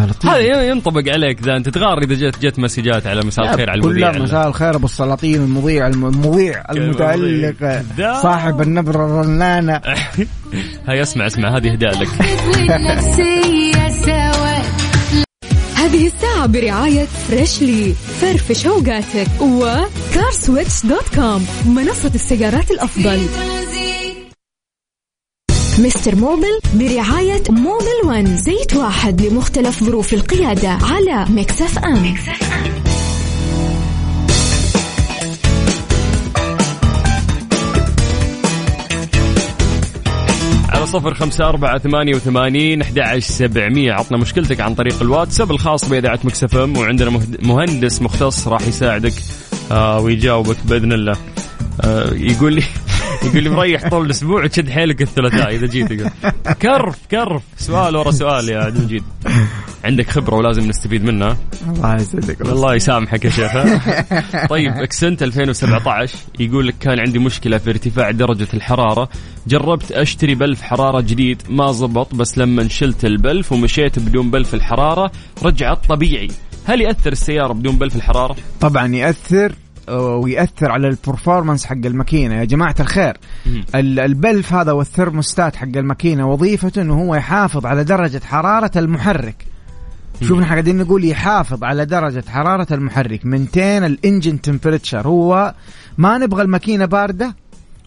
يا 0.00 0.06
لطيف. 0.06 0.30
هذا 0.30 0.62
ينطبق 0.68 1.12
عليك 1.12 1.42
ذا. 1.42 1.56
أنت 1.56 1.68
تغار 1.68 1.98
إذا 1.98 2.14
جت 2.14 2.38
جت 2.46 2.58
مسجات 2.58 3.06
على 3.06 3.22
مساء 3.24 3.44
الخير 3.50 3.70
على 3.70 3.80
المذيع. 3.80 4.10
كلها 4.10 4.22
مساء 4.22 4.48
الخير 4.48 4.76
أبو 4.76 4.84
السلاطين 4.86 5.34
المذيع 5.34 5.86
الم- 5.86 6.06
المذيع 6.06 6.64
المتألق. 6.70 7.82
صاحب 8.22 8.60
النبرة 8.60 9.06
الرنانة. 9.06 9.80
هاي 10.88 11.02
اسمع 11.02 11.26
اسمع 11.26 11.56
هذه 11.56 11.72
اهداء 11.72 11.98
لك. 12.00 12.08
هذه 15.80 16.06
الساعة 16.06 16.46
برعاية 16.46 17.04
فريشلي 17.04 17.94
فرفش 18.20 18.66
اوقاتك 18.66 19.28
وكارسويتش 19.40 20.86
dot 20.86 21.14
com 21.14 21.46
منصة 21.66 22.10
السيارات 22.14 22.70
الأفضل. 22.70 23.20
مستر 25.78 26.14
موبل 26.16 26.60
برعاية 26.74 27.42
موبل 27.50 28.00
ون 28.04 28.36
زيت 28.36 28.76
واحد 28.76 29.22
لمختلف 29.22 29.84
ظروف 29.84 30.14
القيادة 30.14 30.68
على 30.68 31.26
مكس 31.30 31.66
إف 31.66 31.78
إم. 31.78 31.94
على 31.94 32.79
صفر 40.90 41.14
خمسة 41.14 41.48
أربعة 41.48 41.78
ثمانية 41.78 42.14
وثمانين 42.14 42.82
أحد 42.82 43.18
سبعمية. 43.18 43.92
عطنا 43.92 44.18
مشكلتك 44.18 44.60
عن 44.60 44.74
طريق 44.74 45.02
الواتساب 45.02 45.50
الخاص 45.50 45.88
بإذاعة 45.88 46.18
مكس 46.24 46.48
إف 46.48 46.56
إم 46.56 46.76
وعندنا 46.76 47.20
مهندس 47.42 48.02
مختص 48.02 48.48
راح 48.48 48.62
يساعدك 48.68 49.12
آه 49.72 50.00
ويجاوبك 50.00 50.56
بإذن 50.64 50.92
الله. 50.92 51.16
آه 51.84 52.14
يقول 52.14 52.54
لي 52.54 52.62
يقول 53.24 53.42
لي 53.42 53.50
مريح 53.50 53.88
طول 53.88 54.06
الأسبوع 54.06 54.44
وتشد 54.44 54.68
حيلك 54.68 55.02
الثلاثاء 55.02 55.54
إذا 55.54 55.66
جيت 55.66 55.90
يقول. 55.90 56.10
كرف 56.62 56.98
كرف. 57.10 57.42
سؤال 57.56 57.96
ورا 57.96 58.10
سؤال 58.10 58.48
يا 58.48 58.60
عبد 58.60 58.76
المجيد 58.76 59.02
عندك 59.84 60.10
خبرة 60.10 60.36
ولازم 60.36 60.68
نستفيد 60.68 61.04
منها. 61.04 61.36
الله 61.68 61.96
يسعدك. 61.96 62.40
الله 62.40 62.74
يسامحك 62.74 63.24
يا 63.24 63.30
شيخ؟ 63.30 63.52
طيب 64.48 64.72
أكسنت 64.72 65.22
2017 65.22 66.16
يقول 66.40 66.66
لك 66.66 66.74
كان 66.80 67.00
عندي 67.00 67.18
مشكلة 67.18 67.58
في 67.58 67.70
ارتفاع 67.70 68.10
درجة 68.10 68.48
الحرارة. 68.54 69.08
جربت 69.46 69.92
أشتري 69.92 70.34
بلف 70.34 70.62
حرارة 70.62 71.00
جديد 71.00 71.42
ما 71.48 71.72
زبط 71.72 72.14
بس 72.14 72.38
لما 72.38 72.68
شلت 72.68 73.04
البلف 73.04 73.52
ومشيت 73.52 73.98
بدون 73.98 74.30
بلف 74.30 74.54
الحرارة 74.54 75.12
رجعت 75.42 75.86
طبيعي. 75.86 76.28
هل 76.64 76.80
يأثر 76.80 77.12
السيارة 77.12 77.52
بدون 77.52 77.76
بلف 77.78 77.96
الحرارة؟ 77.96 78.36
طبعا 78.60 78.86
يأثر 78.94 79.52
ويأثر 79.96 80.70
على 80.70 80.88
ال 80.88 80.95
performance 80.95 81.66
حق 81.66 81.76
الماكينة. 81.84 82.34
يا 82.34 82.44
جماعة 82.44 82.74
الخير 82.80 83.16
البلف 83.74 84.52
هذا 84.52 84.72
والثرموستات 84.72 85.56
حق 85.56 85.76
الماكينة 85.76 86.30
وظيفته 86.30 86.82
إنه 86.82 87.02
هو 87.02 87.14
يحافظ 87.14 87.66
على 87.66 87.84
درجة 87.84 88.20
حرارة 88.24 88.70
المحرك. 88.76 89.46
شوف 90.22 90.38
نحن 90.38 90.50
قاعدين 90.50 90.78
نقول 90.78 91.04
يحافظ 91.04 91.64
على 91.64 91.84
درجة 91.84 92.24
حرارة 92.28 92.66
المحرك. 92.70 93.26
maintain 93.26 93.84
ال 93.84 93.92
engine 93.92 94.40
temperature 94.40 95.08
هو 95.08 95.54
ما 95.98 96.18
نبغى 96.18 96.42
الماكينة 96.42 96.84
باردة 96.84 97.34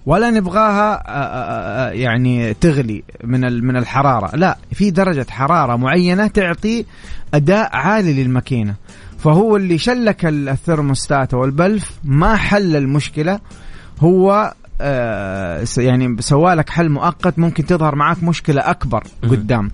ولا 0.05 0.31
نبغاها 0.31 0.93
آه، 0.93 1.11
آه، 1.11 1.89
آه، 1.89 1.91
يعني 1.91 2.53
تغلي 2.53 3.03
من 3.23 3.63
من 3.63 3.77
الحرارة. 3.77 4.35
لا 4.35 4.57
في 4.73 4.91
درجة 4.91 5.25
حرارة 5.29 5.75
معينة 5.75 6.27
تعطي 6.27 6.85
أداء 7.33 7.75
عالي 7.75 8.23
للماكينة. 8.23 8.75
فهو 9.23 9.55
اللي 9.55 9.77
شلك 9.77 10.25
ال- 10.25 10.49
الثرموستات 10.49 11.33
والبلف 11.33 11.91
ما 12.03 12.35
حل 12.35 12.75
المشكلة. 12.75 13.39
هو 13.99 14.53
آه، 14.81 15.65
يعني 15.77 16.15
سوالك 16.21 16.69
حل 16.69 16.89
مؤقت 16.89 17.39
ممكن 17.39 17.65
تظهر 17.65 17.95
معك 17.95 18.23
مشكلة 18.23 18.61
أكبر 18.69 19.03
مم. 19.23 19.29
قدام. 19.29 19.71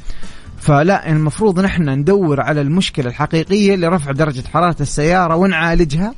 فلا 0.59 1.09
المفروض 1.11 1.59
نحن 1.59 1.89
ندور 1.89 2.41
على 2.41 2.61
المشكلة 2.61 3.07
الحقيقية 3.07 3.75
لرفع 3.75 4.11
درجة 4.11 4.43
حرارة 4.53 4.75
السيارة 4.81 5.35
ونعالجها. 5.35 6.13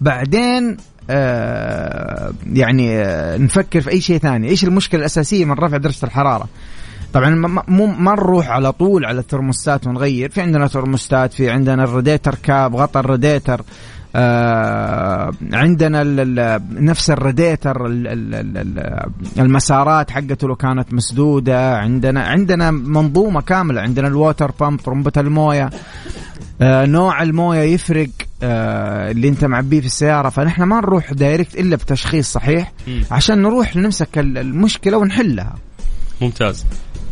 بعدين 0.00 0.76
آه 1.10 2.32
يعني 2.52 2.98
آه 2.98 3.36
نفكر 3.36 3.80
في 3.80 3.90
أي 3.90 4.00
شيء 4.00 4.18
ثاني. 4.18 4.48
إيش 4.48 4.64
المشكلة 4.64 5.00
الأساسية 5.00 5.44
من 5.44 5.52
رفع 5.52 5.76
درجة 5.76 6.04
الحرارة؟ 6.04 6.48
طبعا 7.16 7.62
مو 7.68 7.86
ما 7.86 8.12
نروح 8.12 8.48
على 8.50 8.72
طول 8.72 9.04
على 9.04 9.20
الترموستات 9.20 9.86
ونغير. 9.86 10.30
في 10.30 10.40
عندنا 10.40 10.66
ترموستات 10.66 11.32
في 11.32 11.50
عندنا 11.50 11.84
ال 11.84 11.90
radiator 11.90 12.34
cap 12.42 12.76
غطى 12.76 13.00
الراديتر 13.00 13.60
آه 14.16 15.32
عندنا 15.52 16.02
ال 16.02 16.38
ال 16.38 16.84
نفس 16.84 17.10
الراديتر 17.10 17.86
ال 17.86 18.06
ال 18.06 18.34
ال 18.34 18.56
ال 18.78 19.40
المسارات 19.40 20.10
حقته 20.10 20.48
لو 20.48 20.56
كانت 20.56 20.92
مسدودة. 20.92 21.76
عندنا 21.78 22.20
عندنا 22.24 22.70
منظومة 22.70 23.40
كاملة. 23.40 23.80
عندنا 23.80 24.08
ال 24.08 24.15
water 24.15 24.50
pump 24.60 24.80
طرمبه 24.80 25.12
الموية. 25.16 25.70
آه 26.60 26.84
نوع 26.86 27.22
الموية 27.22 27.60
يفرق 27.60 28.08
آه 28.42 29.10
اللي 29.10 29.28
انت 29.28 29.44
معبيه 29.44 29.80
في 29.80 29.86
السيارة. 29.86 30.28
فنحن 30.28 30.62
ما 30.62 30.76
نروح 30.80 31.12
direct 31.12 31.54
إلا 31.54 31.76
بتشخيص 31.76 32.32
صحيح. 32.32 32.72
عشان 33.10 33.42
نروح 33.42 33.76
نمسك 33.76 34.18
ال- 34.18 34.38
المشكلة 34.38 34.96
ونحلها. 34.98 35.54
ممتاز. 36.20 36.64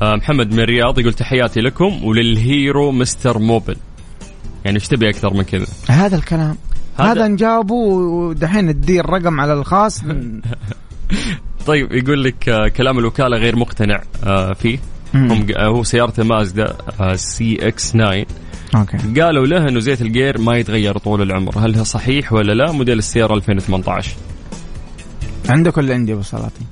محمد 0.02 0.52
من 0.52 0.60
الرياض 0.60 0.98
يقول 0.98 1.12
تحياتي 1.14 1.60
لكم 1.60 2.04
ولل 2.04 2.42
hero 2.42 2.92
مستر 2.92 3.38
موبل. 3.38 3.76
يعني 4.64 4.76
إيش 4.76 4.88
تبي 4.88 5.08
أكثر 5.08 5.34
من 5.34 5.42
كذا؟ 5.42 5.66
هذا 5.88 6.16
الكلام. 6.16 6.56
هذا- 6.98 7.12
هذا, 7.12 7.28
نجاوبه 7.28 7.74
ودحين 7.74 8.66
نديه 8.66 9.00
الرقم 9.00 9.40
على 9.40 9.52
الخاص. 9.52 10.02
طيب 11.66 11.92
يقول 11.92 12.24
لك 12.24 12.48
آه 12.48 12.68
كلام 12.68 12.98
الوكالة 12.98 13.36
غير 13.36 13.56
مقتنع 13.56 14.02
آه 14.24 14.52
فيه. 14.52 14.78
هم 15.14 15.46
آه 15.56 15.66
هو 15.68 15.82
سيارته 15.82 16.24
مازدا 16.24 16.76
آه 17.00 17.14
CX 17.14 17.92
9 17.92 18.26
أوكي. 18.76 19.20
قالوا 19.20 19.46
له 19.46 19.68
إنه 19.68 19.80
زيت 19.80 20.02
ال 20.02 20.10
gear 20.10 20.40
ما 20.40 20.56
يتغير 20.56 20.98
طول 20.98 21.22
العمر. 21.22 21.58
هل 21.58 21.76
هو 21.76 21.84
صحيح 21.84 22.32
ولا 22.32 22.52
لا؟ 22.52 22.72
موديل 22.72 22.98
السيارة 22.98 23.34
2018 23.34 24.10
عندك 25.48 25.76
ولا 25.76 25.94
عندي 25.94 26.12
أبو 26.12 26.22
سلاطين؟ 26.22 26.66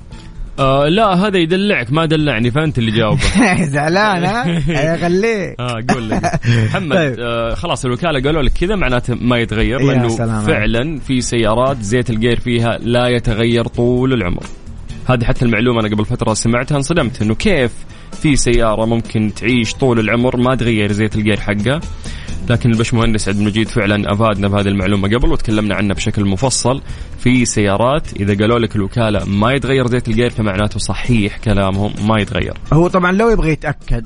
آه 0.59 0.87
لا 0.87 1.13
هذا 1.13 1.37
يدلعك 1.37 1.91
ما 1.93 2.05
دلعني 2.05 2.51
فأنت 2.51 2.77
اللي 2.77 2.91
جاوبه. 2.91 3.21
زعلان 3.75 4.23
ها؟ 4.23 4.95
خليه 5.07 5.55
آه 5.59 5.83
قول 5.93 6.03
لي. 6.03 6.21
محمد 6.65 6.95
طيب. 6.95 7.19
آه 7.19 7.53
خلاص 7.55 7.85
الوكالة 7.85 8.21
قالوا 8.21 8.41
لك 8.41 8.51
كذا 8.53 8.75
معناته 8.75 9.15
ما 9.21 9.37
يتغير 9.37 9.79
لأنه 9.81 10.07
فعلا 10.45 10.99
في 10.99 11.21
سيارات 11.21 11.77
زيت 11.81 12.09
الجير 12.09 12.39
فيها 12.39 12.77
لا 12.81 13.07
يتغير 13.07 13.67
طول 13.67 14.13
العمر. 14.13 14.43
هذه 15.09 15.23
حتى 15.23 15.45
المعلومة 15.45 15.79
أنا 15.79 15.89
قبل 15.95 16.05
فترة 16.05 16.33
سمعتها 16.33 16.77
انصدمت 16.77 17.21
إنه 17.21 17.35
كيف 17.35 17.71
في 18.21 18.35
سيارة 18.35 18.85
ممكن 18.85 19.31
تعيش 19.35 19.73
طول 19.73 19.99
العمر 19.99 20.37
ما 20.37 20.55
تغير 20.55 20.91
زيت 20.91 21.15
الجير 21.15 21.39
حقها. 21.39 21.81
لكن 22.49 22.71
البشمهندس 22.71 23.29
عبد 23.29 23.37
المجيد 23.37 23.67
فعلا 23.67 24.13
أفادنا 24.13 24.47
بهذه 24.47 24.67
المعلومة 24.67 25.07
قبل 25.07 25.31
وتكلمنا 25.31 25.75
عنها 25.75 25.95
بشكل 25.95 26.25
مفصل 26.25 26.81
في 27.19 27.45
سيارات. 27.45 28.13
إذا 28.13 28.37
قالوا 28.37 28.59
لك 28.59 28.75
الوكالة 28.75 29.25
ما 29.25 29.51
يتغير 29.51 29.87
زيت 29.87 30.07
الجير 30.07 30.29
فمعناته 30.29 30.79
صحيح 30.79 31.37
كلامهم 31.37 31.93
ما 32.07 32.19
يتغير. 32.19 32.53
هو 32.73 32.87
طبعا 32.87 33.11
لو 33.11 33.29
يبغى 33.29 33.51
يتأكد 33.51 34.05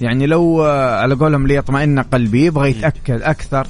يعني 0.00 0.26
لو 0.26 0.64
آه، 0.64 1.00
على 1.00 1.14
قولهم 1.14 1.46
ليطمئن 1.46 1.98
قلبي 1.98 2.44
يبغى 2.44 2.70
يتأكد 2.70 3.22
أكثر 3.22 3.66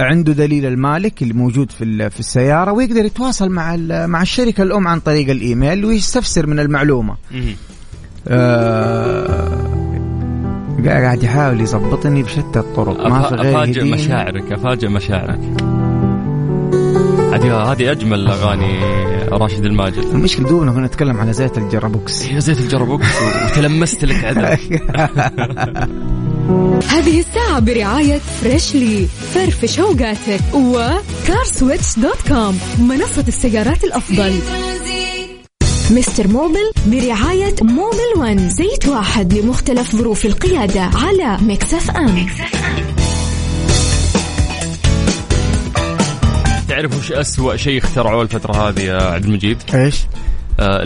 عنده 0.00 0.32
دليل 0.32 0.66
المالك 0.66 1.22
اللي 1.22 1.34
موجود 1.34 1.70
في 1.70 2.10
في 2.10 2.20
السيارة 2.20 2.72
ويقدر 2.72 3.04
يتواصل 3.04 3.48
مع 3.48 3.76
مع 4.06 4.22
الشركة 4.22 4.62
الأم 4.62 4.88
عن 4.88 5.00
طريق 5.00 5.30
الإيميل 5.30 5.84
ويستفسر 5.84 6.46
من 6.46 6.58
المعلومة. 6.58 7.16
آه، 8.28 9.77
قاعد 10.86 11.22
يحاول 11.22 11.60
يظبطني 11.60 12.22
بشتى 12.22 12.58
الطرق. 12.58 13.06
ما 13.06 13.22
في 13.22 13.34
غير 13.34 13.62
أفاجئ. 13.62 13.84
مشاعرك 13.84 14.52
أفاجئ 14.52 14.88
مشاعرك. 14.88 15.40
هذه 17.32 17.72
هذه 17.72 17.92
أجمل 17.92 18.26
اغاني 18.26 18.78
راشد 19.28 19.64
الماجد. 19.64 19.98
المشكلة 19.98 20.48
دوبنا 20.48 20.72
كنا 20.72 20.86
نتكلم 20.86 21.16
على 21.20 21.32
زيت 21.32 21.58
ال 21.58 21.66
gearbox. 21.66 22.26
هي 22.26 22.40
زيت 22.40 22.60
ال 22.60 22.66
gearbox 22.66 23.06
وتلمست 23.46 24.04
لك 24.04 24.24
عدل 24.24 24.58
هذه 26.88 27.20
الساعة 27.20 27.58
برعاية 27.58 28.18
فريشلي 28.18 29.06
فرفش 29.06 29.80
اوقاتك 29.80 30.40
و 30.54 30.68
CarSwitch 30.68 31.98
dot 31.98 32.28
com 32.28 32.58
منصة 32.78 33.24
السيارات 33.28 33.84
الأفضل. 33.84 34.32
مستر 35.90 36.28
موبل 36.28 36.70
برعاية 36.86 37.54
موبل 37.62 38.12
ون 38.18 38.48
زيت 38.48 38.88
واحد 38.88 39.34
لمختلف 39.34 39.96
ظروف 39.96 40.26
القيادة 40.26 40.80
على 40.80 41.38
مكس 41.42 41.71
أف 41.71 41.90
أم 41.90 42.26
تعرف 46.68 46.98
وش 46.98 47.12
أسوأ 47.12 47.56
شيء 47.56 47.78
اخترعوه 47.78 48.22
الفترة 48.22 48.68
هذه 48.68 48.80
يا 48.80 49.02
عبد 49.02 49.24
المجيد؟ 49.24 49.58
إيش؟ 49.74 49.96
آه، 50.60 50.84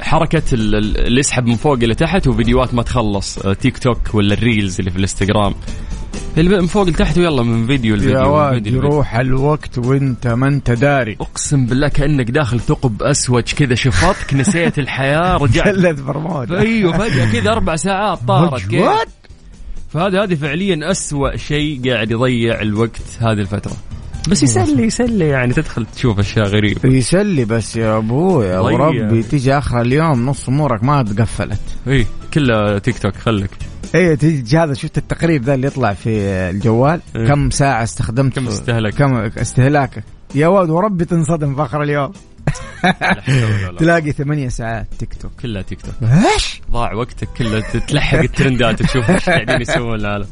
حركة 0.00 0.42
ال- 0.52 0.74
ال- 0.74 0.98
اللي 1.06 1.20
يسحب 1.20 1.46
من 1.46 1.56
فوق 1.56 1.72
إلى 1.74 1.94
تحت 1.94 2.26
وفيديوهات 2.26 2.74
ما 2.74 2.82
تخلص 2.82 3.38
آه، 3.38 3.52
تيك 3.52 3.78
توك 3.78 4.14
ولا 4.14 4.34
ال 4.34 4.41
reels 4.41 4.78
اللي 4.78 4.90
في 4.90 4.96
الإنستغرام 4.96 5.54
من 6.36 6.66
فوق 6.66 6.88
لتحت 6.88 7.18
ويلا 7.18 7.42
من 7.42 7.66
فيديو 7.66 7.94
يا 7.94 8.00
لفيديو 8.00 8.20
من 8.20 8.26
واد. 8.26 8.66
يروح 8.66 9.14
الوقت 9.14 9.78
وانت 9.78 10.26
ما 10.26 10.48
انت 10.48 10.70
داري. 10.70 11.16
اقسم 11.20 11.66
بالله 11.66 11.88
كأنك 11.88 12.30
داخل 12.30 12.60
ثقب 12.60 13.02
أسود 13.02 13.42
كذا 13.42 13.74
شفطك 13.74 14.34
نسيت 14.34 14.78
الحياة 14.78 15.36
رجعت. 15.42 15.68
جلد 15.68 16.00
برمودا 16.00 16.60
أيوه 16.60 16.98
فجأة 16.98 17.32
كذا 17.32 17.50
أربع 17.50 17.76
ساعات 17.76 18.18
طارت 18.28 18.66
كيف؟ 18.66 18.84
فهذا 19.92 20.22
هذه 20.22 20.34
فعليا 20.34 20.90
أسوأ 20.90 21.36
شيء 21.36 21.90
قاعد 21.90 22.10
يضيع 22.10 22.60
الوقت 22.60 23.02
هذه 23.20 23.40
الفترة. 23.40 23.72
بس 24.28 24.42
يسلي 24.42 24.82
يسلي 24.84 25.28
يعني 25.28 25.52
تدخل 25.54 25.86
تشوف 25.94 26.18
أشياء 26.18 26.46
غريبة. 26.46 26.88
يسلي 26.88 27.44
بس 27.44 27.76
يا 27.76 27.96
أبوي 27.96 28.46
ضيع. 28.46 28.60
وربي 28.60 29.22
تيجي 29.22 29.58
آخر 29.58 29.80
اليوم 29.80 30.26
نص 30.26 30.48
أمورك 30.48 30.84
ما 30.84 31.02
تقفلت. 31.02 31.60
اي 31.88 32.06
كلها 32.34 32.78
تيك 32.78 32.98
توك 32.98 33.16
خلك 33.16 33.50
إيه 33.94 34.14
تيجي 34.14 34.58
هذا 34.58 34.74
شفت 34.74 34.98
التقرير 34.98 35.42
ذا 35.42 35.54
اللي 35.54 35.66
يطلع 35.66 35.92
في 35.92 36.10
الجوال؟ 36.50 37.00
إيه. 37.16 37.26
كم 37.26 37.50
ساعة 37.50 37.82
استخدمت؟ 37.82 38.36
كم 38.36 38.48
استهلك 38.48 38.94
كم 38.94 39.14
استهلاكك 39.16 40.04
يا 40.34 40.46
واد 40.46 40.70
وربي 40.70 41.04
تنصدم 41.04 41.54
في 41.54 41.62
آخر 41.62 41.82
اليوم. 41.82 42.12
تلاقي 43.78 44.12
ثمانية 44.12 44.48
ساعات 44.48 44.86
تيك 44.98 45.14
توك. 45.14 45.32
كلها 45.42 45.62
تيك 45.62 45.80
توك. 45.80 45.94
إيش؟ 46.34 46.60
ضاع 46.70 46.94
وقتك 46.94 47.28
كله 47.38 47.60
تلحق 47.60 48.18
الترندات 48.18 48.82
تشوف 48.82 49.10
إيش 49.10 49.28
قاعدين 49.28 49.60
يسوون. 49.60 49.94
العالم 49.94 50.26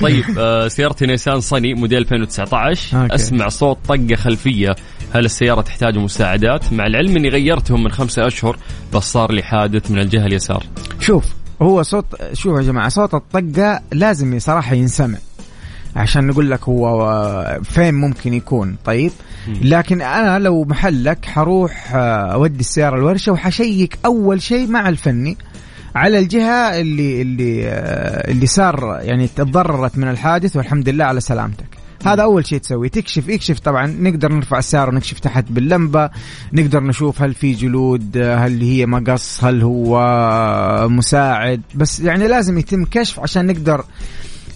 طيب 0.00 0.24
آه 0.38 0.68
سيارتي 0.68 1.06
نيسان 1.06 1.40
صني 1.40 1.74
موديل 1.74 1.98
2019 1.98 3.02
أوكي. 3.02 3.14
أسمع 3.14 3.48
صوت 3.48 3.78
طقة 3.88 4.14
خلفية. 4.16 4.76
هل 5.14 5.24
السيارة 5.24 5.60
تحتاج 5.60 5.98
مساعدات؟ 5.98 6.72
مع 6.72 6.86
العلم 6.86 7.16
إني 7.16 7.28
غيرتهم 7.28 7.84
من 7.84 7.90
خمسة 7.90 8.26
أشهر 8.26 8.56
بس 8.94 9.02
صار 9.02 9.32
لي 9.32 9.42
حادث 9.42 9.90
من 9.90 9.98
الجهة 9.98 10.26
اليسار. 10.26 10.64
شوف 11.00 11.24
هو 11.62 11.82
صوت 11.82 12.06
شوف 12.32 12.56
يا 12.58 12.62
جماعة 12.62 12.88
صوت 12.88 13.14
الطقة 13.14 13.80
لازم 13.92 14.38
صراحة 14.38 14.74
ينسمع. 14.74 15.18
عشان 15.96 16.26
نقول 16.26 16.50
لك 16.50 16.62
هو 16.68 17.60
فين 17.64 17.94
ممكن 17.94 18.34
يكون 18.34 18.76
طيب؟ 18.84 19.12
لكن 19.62 20.02
أنا 20.02 20.38
لو 20.38 20.64
محلك 20.64 21.24
حروح 21.24 21.94
آه، 21.94 22.32
أودي 22.32 22.60
السيارة 22.60 22.96
الورشة 22.96 23.32
وحشيك 23.32 23.98
أول 24.04 24.42
شيء 24.42 24.68
مع 24.68 24.88
الفني 24.88 25.36
على 25.94 26.18
الجهة 26.18 26.80
اللي 26.80 27.22
اللي 27.22 27.68
آه، 27.68 28.30
اللي 28.30 28.46
صار 28.46 28.98
يعني 29.02 29.28
تضررت 29.28 29.98
من 29.98 30.08
الحادث 30.08 30.56
والحمد 30.56 30.88
لله 30.88 31.04
على 31.04 31.20
سلامتك. 31.20 31.75
هذا 32.06 32.22
أول 32.22 32.46
شيء 32.46 32.58
تسويه. 32.58 32.88
تكشف 32.88 33.28
يكشف 33.28 33.58
طبعا. 33.58 33.86
نقدر 33.86 34.32
نرفع 34.32 34.58
السياره 34.58 34.90
ونكشف 34.90 35.18
تحت 35.18 35.44
باللمبة. 35.50 36.10
نقدر 36.52 36.82
نشوف 36.82 37.22
هل 37.22 37.34
في 37.34 37.52
جلود 37.52 38.18
هل 38.18 38.62
هي 38.62 38.86
مقص 38.86 39.44
هل 39.44 39.62
هو 39.62 39.98
مساعد. 40.88 41.62
بس 41.74 42.00
يعني 42.00 42.28
لازم 42.28 42.58
يتم 42.58 42.84
كشف 42.84 43.20
عشان 43.20 43.46
نقدر 43.46 43.84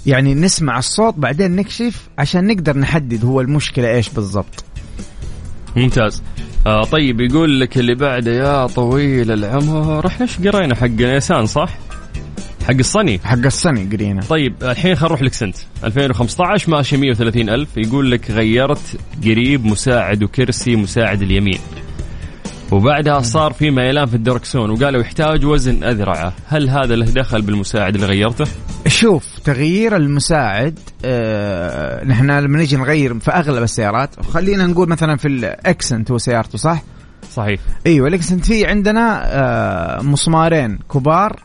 يعني 0.07 0.35
نسمع 0.35 0.79
الصوت 0.79 1.15
بعدين 1.15 1.57
نكشف 1.57 2.09
عشان 2.19 2.47
نقدر 2.47 2.79
نحدد 2.79 3.25
هو 3.25 3.41
المشكلة 3.41 3.91
إيش 3.91 4.09
بالضبط. 4.09 4.65
ممتاز. 5.77 6.23
آه 6.67 6.85
طيب 6.85 7.21
يقول 7.21 7.61
لك 7.61 7.79
اللي 7.79 7.95
بعده 7.95 8.33
يا 8.33 8.67
طويل 8.67 9.33
العمر 9.33 10.07
إحنا 10.07 10.27
إيش 10.27 10.39
قرينا 10.39 10.75
حق 10.75 10.87
نيسان 10.87 11.47
صح؟ 11.47 11.79
حق 12.65 12.75
الصني. 12.75 13.21
حق 13.25 13.45
الصني 13.45 13.85
قرينا. 13.85 14.21
طيب 14.21 14.55
الحين 14.63 14.95
خلينا 14.95 15.07
نروح 15.07 15.23
لك 15.23 15.33
سنت. 15.33 15.57
2015 15.85 16.71
ماشي 16.71 16.97
130 16.97 17.49
ألف. 17.51 17.69
يقول 17.77 18.11
لك 18.11 18.31
غيرت 18.31 18.99
قريب 19.25 19.65
مساعد 19.65 20.23
وكرسي 20.23 20.77
مساعد 20.77 21.23
اليمين. 21.23 21.59
وبعدها 22.71 23.21
صار 23.21 23.53
في 23.53 23.71
ميلان 23.71 24.07
في 24.07 24.15
الدركسون. 24.15 24.71
وقالوا 24.71 25.01
يحتاج 25.01 25.45
وزن 25.45 25.85
أذرعة 25.85 26.33
هل 26.49 26.71
هذا 26.71 26.97
له 26.97 27.07
دخل 27.07 27.43
بالمساعد 27.43 27.95
اللي 27.95 28.07
غيرته؟ 28.07 28.45
شوف 28.87 29.39
تغيير 29.45 29.97
المساعد 29.97 30.79
آه 31.05 32.05
نحن 32.05 32.31
لما 32.31 32.59
نجي 32.59 32.77
نغير 32.77 33.19
في 33.19 33.31
أغلب 33.31 33.63
السيارات 33.63 34.11
خلينا 34.21 34.67
نقول 34.67 34.89
مثلا 34.89 35.17
في 35.17 35.29
الأكسنت 35.29 36.11
هو 36.11 36.19
سيارته 36.19 36.59
صح؟ 36.59 36.83
صحيح. 37.33 37.61
إيوه 37.87 38.09
الأكسنت 38.09 38.45
فيه 38.45 38.67
عندنا 38.67 39.23
آه 39.25 40.03
مسمارين 40.03 40.79
كبار 40.95 41.41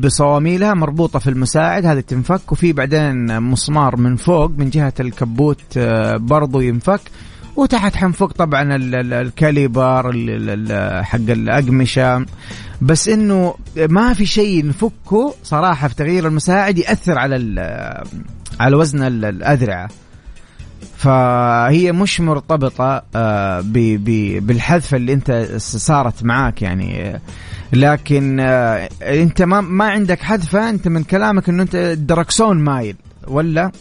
بصواميلها 0.00 0.74
مربوطة 0.74 1.18
في 1.18 1.30
المساعد 1.30 1.86
هذه 1.86 2.00
تنفك 2.00 2.52
وفي 2.52 2.72
بعدين 2.72 3.40
مسمار 3.40 3.96
من 3.96 4.16
فوق 4.16 4.50
من 4.58 4.70
جهة 4.70 4.92
الكبوت 5.00 5.60
آه 5.76 6.16
برضو 6.16 6.60
ينفك. 6.60 7.00
وتحت 7.56 7.96
حنفك 7.96 8.32
طبعا 8.32 8.76
ال- 8.76 8.94
ال- 8.94 9.12
ال 9.12 9.24
caliper 9.24 10.10
ال- 10.10 10.30
ال- 10.50 10.72
ال- 10.72 11.04
حق 11.04 11.18
الأقمشة. 11.28 12.26
بس 12.82 13.08
إنه 13.08 13.54
ما 13.76 14.12
في 14.14 14.26
شيء 14.26 14.66
نفكه 14.66 15.34
صراحة 15.42 15.88
في 15.88 15.94
تغيير 15.94 16.26
المساعد 16.26 16.78
يأثر 16.78 17.18
على 17.18 17.36
ال- 17.36 18.04
على 18.60 18.76
وزن 18.76 19.02
ال- 19.02 19.24
الاذرعه 19.24 19.88
فهي 20.96 21.92
مش 21.92 22.20
مرتبطة 22.20 23.02
آه، 23.16 23.60
ب- 23.60 24.04
ب- 24.04 24.46
بالحذفة 24.46 24.96
اللي 24.96 25.12
أنت 25.12 25.48
صارت 25.56 26.24
معاك 26.24 26.62
يعني. 26.62 27.02
آه، 27.08 27.20
لكن 27.72 28.40
آه، 28.40 28.88
انت 29.02 29.42
ما 29.42 29.60
ما 29.60 29.84
عندك 29.84 30.20
حذفة 30.20 30.70
انت 30.70 30.88
من 30.88 31.04
كلامك 31.04 31.48
انه 31.48 31.62
انت 31.62 31.74
الدركسون 31.74 32.58
مايل 32.58 32.96
ولا؟ 33.28 33.72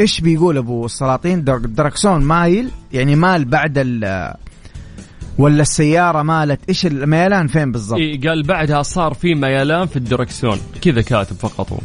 إيش 0.00 0.20
بيقول 0.20 0.56
أبو 0.56 0.84
السلاطين؟ 0.86 1.44
در- 1.44 1.56
الدركسون 1.56 2.24
مايل؟ 2.24 2.68
يعني 2.92 3.16
مال 3.16 3.44
بعد 3.44 3.72
ال 3.78 4.32
ولا 5.38 5.62
السيارة 5.62 6.22
مالت؟ 6.22 6.60
إيش 6.68 6.86
الميلان 6.86 7.46
فين 7.46 7.72
بالضبط؟ 7.72 7.98
إيه 7.98 8.20
قال 8.28 8.42
بعدها 8.42 8.82
صار 8.82 9.14
في 9.14 9.34
ميلان 9.34 9.86
في 9.86 9.96
الدركسون. 9.96 10.58
كذا 10.82 11.02
كاتب 11.02 11.36
فقط 11.36 11.72
هو. 11.72 11.78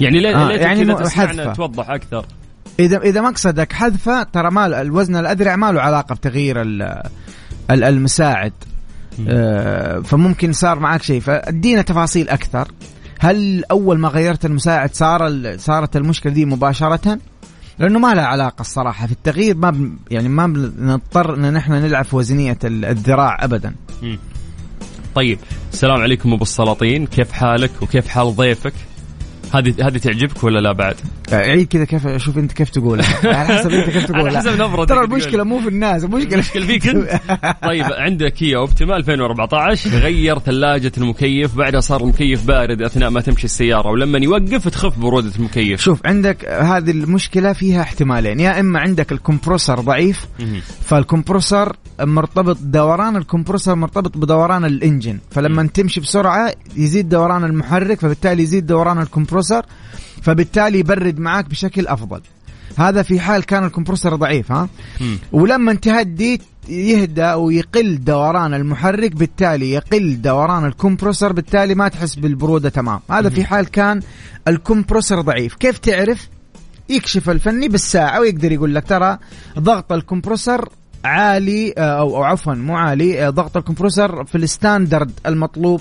يعني 0.00 0.18
ليه 0.20 0.36
آه، 0.36 0.48
ليه 0.48 0.54
يعني 0.60 0.84
كذا 0.84 1.08
حذفة. 1.08 1.52
توضح 1.52 1.90
أكثر. 1.90 2.26
إذا 2.80 2.98
إذا 2.98 3.20
مقصدك 3.20 3.72
حذفة 3.72 4.22
ترى 4.22 4.50
مال 4.50 4.74
الوزن 4.74 5.16
الأذرع 5.16 5.56
ما 5.56 5.72
له 5.72 5.80
علاقة 5.80 6.14
بتغيير 6.14 6.62
ال- 6.62 6.82
ال- 7.70 7.84
المساعد. 7.84 8.52
فممكن 10.04 10.52
صار 10.52 10.78
معك 10.78 11.02
شيء. 11.02 11.20
فأدينا 11.20 11.82
تفاصيل 11.82 12.28
أكثر. 12.28 12.68
هل 13.18 13.64
أول 13.70 13.98
ما 13.98 14.08
غيرت 14.08 14.44
المساعد 14.44 14.94
صار 14.94 15.30
صارت 15.58 15.96
المشكلة 15.96 16.32
دي 16.32 16.44
مباشرة؟ 16.44 17.18
لأنه 17.78 17.98
ما 17.98 18.14
لها 18.14 18.24
علاقة 18.24 18.60
الصراحة. 18.60 19.06
في 19.06 19.12
التغيير 19.12 19.56
ما 19.56 19.90
يعني 20.10 20.28
ما 20.28 20.46
بنضطر 20.46 21.34
إن 21.34 21.52
نحن 21.52 21.72
نلعب 21.72 22.04
في 22.04 22.16
وزنية 22.16 22.58
ال- 22.64 22.84
الذراع 22.84 23.44
ابدا. 23.44 23.74
طيب. 25.14 25.38
السلام 25.72 26.00
عليكم 26.00 26.32
أبو 26.32 26.42
السلاطين. 26.42 27.06
كيف 27.06 27.32
حالك 27.32 27.70
وكيف 27.82 28.08
حال 28.08 28.36
ضيفك؟ 28.36 28.72
هذه 29.54 29.74
هذه 29.80 29.98
تعجبك 29.98 30.44
ولا 30.44 30.58
لا 30.58 30.72
بعد؟ 30.72 30.96
عيد 31.32 31.68
كذا 31.68 31.84
كيف 31.84 32.08
شوف 32.16 32.38
انت 32.38 32.52
كيف 32.52 32.70
تقولها 32.70 33.06
على 33.38 33.58
حسب 33.58 33.70
انت 33.70 33.90
كيف 33.90 34.04
تقولها 34.06 34.26
على 34.26 34.38
حسب 34.38 34.62
نبرتك 34.62 34.88
ترى. 34.88 35.04
المشكلة 35.04 35.44
مو 35.44 35.58
في 35.58 35.68
الناس 35.68 36.04
المشكلة 36.04 36.34
المشكلة 36.34 36.66
فيك 36.66 36.86
انت. 36.86 37.20
طيب 37.68 37.84
عندك 37.84 38.32
كيا 38.32 38.58
اوبتيما 38.58 38.96
2014 38.96 39.90
غير 39.90 40.38
ثلاجة 40.38 40.92
المكيف. 40.98 41.56
بعدها 41.56 41.80
صار 41.80 42.00
المكيف 42.00 42.46
بارد 42.46 42.82
أثناء 42.82 43.10
ما 43.10 43.20
تمشي 43.20 43.44
السيارة. 43.44 43.90
ولما 43.90 44.18
يوقف 44.18 44.68
تخف 44.68 44.98
برودة 44.98 45.32
المكيف. 45.38 45.80
شوف 45.80 46.00
عندك 46.06 46.44
هذه 46.48 46.90
المشكلة 46.90 47.52
فيها 47.52 47.80
احتمالين. 47.80 48.40
يا 48.40 48.60
إما 48.60 48.80
عندك 48.80 49.12
الكمبروسر 49.12 49.80
ضعيف. 49.80 50.26
فالكمبروسر 50.80 51.76
مرتبط 52.00 52.58
دوران 52.60 53.16
الكمبروسر 53.16 53.74
مرتبط 53.74 54.18
بدوران 54.18 54.64
الإنجن. 54.64 55.18
فلما 55.30 55.66
تمشي 55.66 56.00
بسرعة 56.00 56.52
يزيد 56.76 57.08
دوران 57.08 57.44
المحرك 57.44 58.00
فبالتالي 58.00 58.42
يزيد 58.42 58.66
دوران 58.66 58.98
الكمبروسر 58.98 59.43
فبالتالي 60.22 60.78
يبرد 60.78 61.18
معاك 61.18 61.48
بشكل 61.48 61.86
أفضل. 61.86 62.20
هذا 62.76 63.02
في 63.02 63.20
حال 63.20 63.44
كان 63.44 63.64
الكمبروسر 63.64 64.16
ضعيف 64.16 64.52
ها. 64.52 64.68
ولما 65.32 65.74
تهدي 65.74 66.40
يهدى 66.68 67.32
ويقل 67.32 68.04
دوران 68.04 68.54
المحرك 68.54 69.12
بالتالي 69.12 69.70
يقل 69.70 70.22
دوران 70.22 70.64
الكمبروسر 70.64 71.32
بالتالي 71.32 71.74
ما 71.74 71.88
تحس 71.88 72.14
بالبرودة 72.14 72.68
تمام. 72.68 73.00
هذا 73.10 73.28
في 73.28 73.44
حال 73.44 73.70
كان 73.70 74.00
الكمبروسر 74.48 75.20
ضعيف. 75.20 75.54
كيف 75.54 75.78
تعرف؟ 75.78 76.28
يكشف 76.88 77.30
الفني 77.30 77.68
بالساعة 77.68 78.20
ويقدر 78.20 78.52
يقول 78.52 78.74
لك 78.74 78.88
ترى 78.88 79.18
ضغط 79.58 79.92
ال 79.92 79.99
compressor 79.99 80.68
عالي 81.04 81.74
آه، 81.78 81.98
أو 82.00 82.16
أو 82.16 82.22
عفوا 82.22 82.54
مو 82.54 82.76
عالي 82.76 83.26
آه، 83.26 83.30
ضغط 83.30 83.56
ال 83.56 83.62
compressor 83.62 84.24
في 84.24 84.34
ال 84.38 84.46
standard 84.46 85.10
المطلوب 85.26 85.80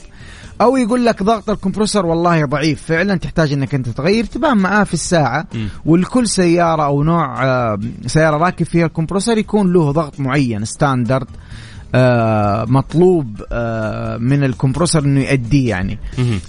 أو 0.62 0.78
يقول 0.78 1.06
لك 1.06 1.24
ضغط 1.24 1.50
ال 1.50 1.55
compressor 1.55 2.06
والله 2.06 2.46
ضعيف 2.46 2.82
فعلا 2.84 3.16
تحتاج 3.16 3.54
إنك 3.54 3.76
أنت 3.76 3.90
تغير 3.90 4.26
تبان 4.26 4.58
معاه 4.58 4.84
في 4.84 4.94
الساعة 4.94 5.46
مم. 5.56 5.68
ولكل 5.86 6.28
سيارة 6.28 6.84
أو 6.86 7.04
نوع 7.04 7.44
آه، 7.46 7.80
سيارة 8.06 8.38
راكب 8.38 8.66
فيها 8.66 8.86
ال 8.86 8.90
compressor 8.90 9.38
يكون 9.38 9.74
له 9.74 9.92
ضغط 9.92 10.20
معين 10.20 10.66
standard 10.66 11.28
آه، 11.96 12.66
مطلوب 12.66 13.42
آه، 13.52 14.18
من 14.18 14.44
ال 14.44 14.49
compressor 14.49 15.00
إنه 15.04 15.22
يؤديه 15.22 15.70
يعني. 15.70 16.00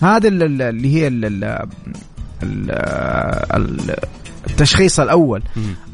هذا 0.03 0.29
ال- 0.29 0.43
ال- 0.43 0.63
اللي 0.63 0.95
هي 0.95 1.07
ال- 1.07 1.25
ال- 1.25 1.45
ال- 2.43 2.71
ال- 3.57 3.97
التشخيص 4.51 5.01
الأول. 5.01 5.43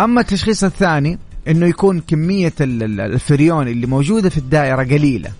أما 0.00 0.20
التشخيص 0.20 0.64
الثاني 0.64 1.18
إنه 1.48 1.66
يكون 1.66 2.00
كمية 2.00 2.52
ال- 2.60 2.82
ال- 2.82 3.00
الفريون 3.00 3.68
اللي 3.68 3.86
موجودة 3.86 4.28
في 4.30 4.38
الدائرة 4.38 4.82
قليلة. 4.82 5.30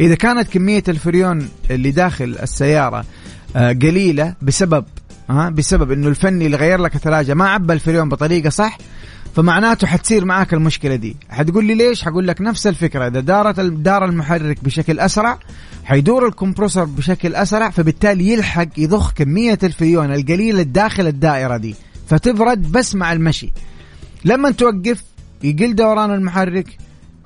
إذا 0.00 0.14
كانت 0.14 0.48
كمية 0.52 0.82
الفريون 0.88 1.48
اللي 1.70 1.90
داخل 1.90 2.36
السيارة 2.42 3.04
آه، 3.56 3.72
قليلة 3.72 4.34
بسبب 4.42 4.84
ها 5.30 5.48
بسبب 5.50 5.90
إنه 5.92 6.08
الفني 6.08 6.46
اللي 6.46 6.56
غير 6.56 6.78
لك 6.80 6.96
الثلاجة 6.96 7.34
ما 7.34 7.48
عبى 7.48 7.72
الفريون 7.72 8.08
بطريقة 8.08 8.50
صح 8.50 8.78
فمعناته 9.36 9.86
حتصير 9.86 10.24
معاك 10.24 10.54
المشكلة 10.54 10.94
دي. 10.96 11.16
حتقول 11.28 11.64
لي 11.64 11.74
ليش؟ 11.74 12.02
حقول 12.04 12.28
لك 12.28 12.40
نفس 12.40 12.66
الفكرة. 12.66 13.06
إذا 13.08 13.20
دارت 13.20 13.60
دار 13.60 14.04
المحرك 14.04 14.64
بشكل 14.64 15.00
أسرع 15.00 15.38
حيدور 15.84 16.26
الكمبروسر 16.28 16.84
بشكل 16.84 17.34
أسرع 17.34 17.70
فبالتالي 17.70 18.28
يلحق 18.32 18.68
يضخ 18.76 19.12
كمية 19.12 19.58
الفريون 19.62 20.14
القليلة 20.14 20.62
داخل 20.62 21.06
الدائرة 21.06 21.56
دي. 21.56 21.74
فتبرد 22.08 22.72
بس 22.72 22.94
مع 22.94 23.12
المشي. 23.12 23.52
لما 24.24 24.50
توقف 24.50 25.04
يقل 25.42 25.74
دوران 25.74 26.14
المحرك 26.14 26.76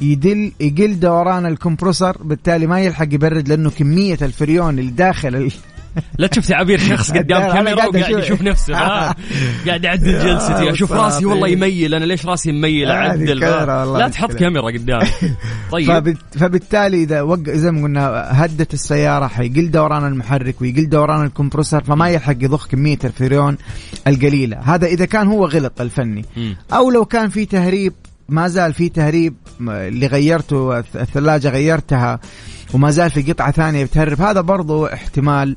يدل 0.00 0.52
يقل 0.60 1.00
دوران 1.00 1.46
الكمبروسر 1.46 2.22
بالتالي 2.22 2.66
ما 2.66 2.80
يلحق 2.80 3.14
يبرد 3.14 3.48
لأنه 3.48 3.70
كمية 3.70 4.18
الفريون 4.22 4.78
اللي 4.78 4.90
داخل. 4.90 5.52
لا 6.18 6.26
تشوف 6.26 6.46
تعابير 6.48 6.78
شخص 6.78 7.10
قدام 7.16 7.52
كاميرا 7.52 7.76
قاعد 7.76 7.96
وقاعد. 7.96 8.18
يشوف 8.24 8.42
نفسه 8.42 8.74
ها 8.76 9.14
قاعد 9.66 9.86
اعدل 9.86 10.12
جلستي 10.24 10.70
أشوف 10.70 10.92
راسي 10.92 11.24
والله 11.24 11.48
يميل 11.48 11.94
أنا 11.94 12.04
ليش 12.04 12.26
راسي 12.26 12.52
مميل 12.52 12.90
أعدل 12.90 13.38
لا 13.98 14.08
تحط. 14.08 14.32
كاميرا 14.32 14.66
قدامي 14.66 15.06
طيب. 15.72 16.16
فبالتالي 16.38 17.02
إذا 17.02 17.22
وق... 17.22 17.50
زي 17.50 17.70
ما 17.70 17.82
قلنا 17.82 18.24
هدت 18.44 18.74
السيارة 18.74 19.26
حيقل 19.26 19.70
دوران 19.70 20.06
المحرك 20.06 20.60
ويقل 20.62 20.88
دوران 20.88 21.24
الكمبروسر 21.26 21.84
فما 21.84 22.08
يلحق 22.08 22.36
يضخ 22.40 22.66
كمية 22.68 22.98
الفريون 23.04 23.56
القليلة 24.06 24.58
هذا 24.60 24.86
إذا 24.86 25.04
كان 25.04 25.26
هو 25.28 25.46
غلط 25.46 25.80
الفني. 25.80 26.24
أو 26.72 26.90
لو 26.90 27.04
كان 27.04 27.28
في 27.28 27.44
تهريب 27.44 27.92
ما 28.28 28.48
زال 28.48 28.72
في 28.74 28.88
تهريب 28.88 29.34
اللي 29.60 30.06
غيرته 30.06 30.82
الث- 30.82 30.96
الثلاجة 30.96 31.48
غيرتها 31.48 32.20
وما 32.74 32.90
زال 32.90 33.10
في 33.10 33.22
قطعة 33.32 33.50
ثانية 33.52 33.84
بتهرب 33.84 34.20
هذا 34.20 34.40
برضو 34.40 34.86
احتمال 34.86 35.56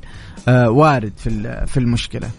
وارد 0.68 1.12
في 1.16 1.64
في 1.66 1.76
المشكلة. 1.76 2.30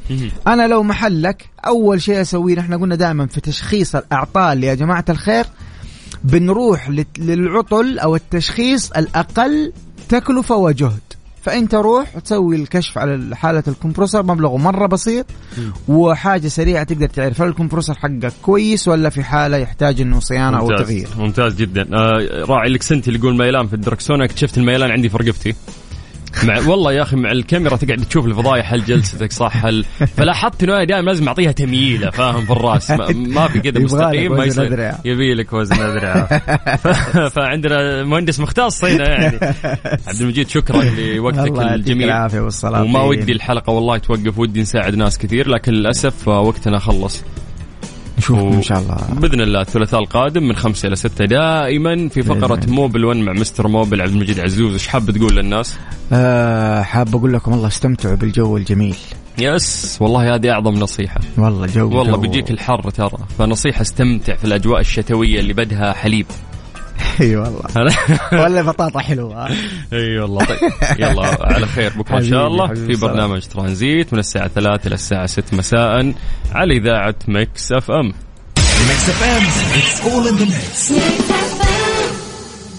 أنا 0.48 0.68
لو 0.68 0.84
محلك 0.84 1.50
أول 1.68 2.02
شيء 2.02 2.22
أسويه 2.22 2.56
نحن 2.56 2.74
قلنا 2.74 2.96
دائما 2.96 3.28
في 3.28 3.42
تشخيص 3.42 3.96
الأعطال 3.96 4.64
يا 4.64 4.74
جماعة 4.74 5.06
الخير 5.10 5.46
بنروح 6.24 6.92
للعطل 7.20 8.00
أو 8.00 8.16
التشخيص 8.16 8.92
الأقل 8.92 9.74
تكلفة 10.10 10.56
وجهد. 10.56 11.00
فانت 11.42 11.76
روح 11.76 12.16
وتسوي 12.16 12.56
الكشف 12.56 12.98
على 12.98 13.36
حالة 13.36 13.64
الكمبروسر 13.68 14.24
مبلغه 14.24 14.58
مرة 14.58 14.88
بسيط 14.88 15.26
وحاجة 15.88 16.48
سريعة 16.48 16.84
تقدر 16.84 17.08
تعرف 17.08 17.42
هل 17.42 17.48
الكمبروسر 17.48 17.94
حقك 17.94 18.34
كويس 18.42 18.88
ولا 18.88 19.10
في 19.10 19.24
حالة 19.24 19.58
يحتاج 19.58 20.02
إنه 20.02 20.20
صيانة 20.20 20.58
أو 20.58 20.68
ممتاز. 20.68 20.86
تغيير. 20.86 21.08
ممتاز 21.18 21.56
جدا. 21.56 21.88
آه 21.94 22.46
راعي 22.46 22.70
لك 22.70 22.92
اللي 22.92 23.20
يقول 23.20 23.38
ميلان 23.38 23.68
في 23.68 23.74
الدركسون 23.74 24.22
اكتشفت 24.22 24.58
الميلان 24.58 24.92
عندي 24.92 25.10
في 25.10 25.18
رقبتي 25.18 25.56
مع 26.44 26.60
والله 26.68 26.94
يا 26.94 27.02
أخي 27.02 27.16
مع 27.16 27.32
الكاميرا 27.32 27.78
تقعد 27.78 28.06
تشوف 28.10 28.26
الفضايح 28.26 28.74
هل 28.74 28.86
جلستك 28.86 29.32
صح 29.32 29.66
هل 29.66 29.86
فلاحظت 30.18 30.64
إنه 30.64 30.76
أنا 30.76 30.84
دائما 30.84 31.06
لازم 31.06 31.28
اعطيها 31.28 31.52
تمييلة 31.52 32.10
فاهم 32.10 32.46
في 32.46 32.52
الرأس. 32.52 32.92
ما, 32.92 33.12
ما 33.12 33.48
في 33.48 33.60
كذا 33.60 33.84
مستقيم 33.84 34.38
ما 34.38 34.46
يصير. 34.46 34.94
يبي 35.06 35.34
لك 35.34 35.54
وزن 35.54 35.76
اذرع 35.76 36.26
فعندنا 37.36 38.04
مهندس 38.04 38.40
مختص 38.40 38.86
هنا 38.86 39.10
يعني. 39.10 39.40
عبد 40.08 40.22
المجيد 40.22 40.50
شكرا 40.50 40.84
لوقتك 40.84 41.60
الجميل. 41.60 42.08
العافية 42.08 42.40
والصلاة 42.40 42.84
وما 42.84 43.02
ودي 43.02 43.32
الحلقة 43.32 43.74
والله 43.74 43.98
توقف 43.98 44.40
ودي 44.40 44.62
نساعد 44.62 44.96
ناس 44.96 45.18
كثير 45.18 45.50
لكن 45.50 45.72
للأسف 45.72 46.28
وقتنا 46.28 46.80
خلص. 46.80 47.24
نشوفكم 48.20 48.48
و- 48.48 48.54
إن 48.54 48.62
شاء 48.62 48.80
الله. 48.80 48.98
بإذن 49.20 49.42
الله 49.42 49.62
الثلاثاء 49.62 50.00
القادم 50.00 50.44
من 50.44 50.56
خمسة 50.56 50.88
إلى 50.88 50.96
ستة 50.96 51.26
دائما 51.26 52.10
في 52.10 52.22
فقرة. 52.22 52.60
موبل 52.68 53.06
1 53.06 53.18
مع 53.18 53.34
مستر 53.34 53.68
موبل 53.68 54.02
عبد 54.02 54.12
المجيد 54.12 54.40
عزوز. 54.40 54.74
إيش 54.74 54.88
حاب 54.88 55.12
تقول 55.12 55.36
للناس؟ 55.36 55.78
آه 56.14 56.82
حاب 56.82 57.16
أقول 57.16 57.34
لكم 57.34 57.54
الله 57.54 57.68
استمتعوا 57.68 58.16
بالجو 58.16 58.58
الجميل. 58.58 58.96
yes 59.40 59.98
والله 60.02 60.36
هذه 60.36 60.52
أعظم 60.52 60.74
نصيحة. 60.74 61.20
والله 61.38 61.66
جو 61.68 61.90
والله 61.98 62.12
جو- 62.16 62.22
بيجيك 62.22 62.52
الحر 62.52 62.90
ترى. 62.90 63.18
فنصيحة 63.38 63.82
استمتع 63.82 64.36
في 64.36 64.46
الأجواء 64.46 64.80
الشتوية 64.80 65.40
اللي 65.40 65.54
بدها 65.54 65.94
حليب. 65.94 66.26
اي 67.22 67.36
والله. 67.36 67.62
ولا 68.34 68.62
بطاطا 68.62 69.00
حلوة. 69.00 69.48
إي 69.94 70.20
والله. 70.20 70.46
طيب. 70.46 70.58
يلا 71.00 71.38
على 71.54 71.66
خير. 71.68 71.94
بكرة 71.98 72.18
إن 72.18 72.30
شاء 72.30 72.48
الله. 72.48 72.74
في 72.74 72.96
برنامج 73.02 73.42
ترانزيت 73.42 74.14
من 74.14 74.20
الساعة 74.20 74.48
3 74.48 74.88
إلى 74.88 74.96
الساعة 74.96 75.26
6 75.26 75.58
مساء 75.58 76.14
على 76.52 76.78
إذاعة 76.78 77.16
مكس 77.28 77.72
أف 77.72 77.92
أم. 77.92 78.08
مكس 78.90 79.10
أف 79.10 79.24
أم. 79.24 79.44
it's 79.80 80.02
all 80.02 80.28
in 80.28 80.36
the 80.36 80.58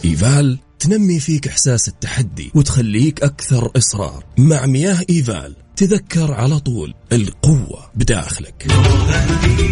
إيفال 0.05 0.59
تنمي 0.79 1.21
فيك 1.21 1.49
إحساس 1.49 1.89
التحدي 1.89 2.51
وتخليك 2.55 3.23
أكثر 3.23 3.71
إصرار 3.77 4.25
مع 4.39 4.67
مياه 4.67 4.99
إيفال. 5.11 5.57
تذكر 5.77 6.33
على 6.33 6.59
طول 6.59 6.95
القوة 7.13 7.91
بداخلك. 7.95 8.67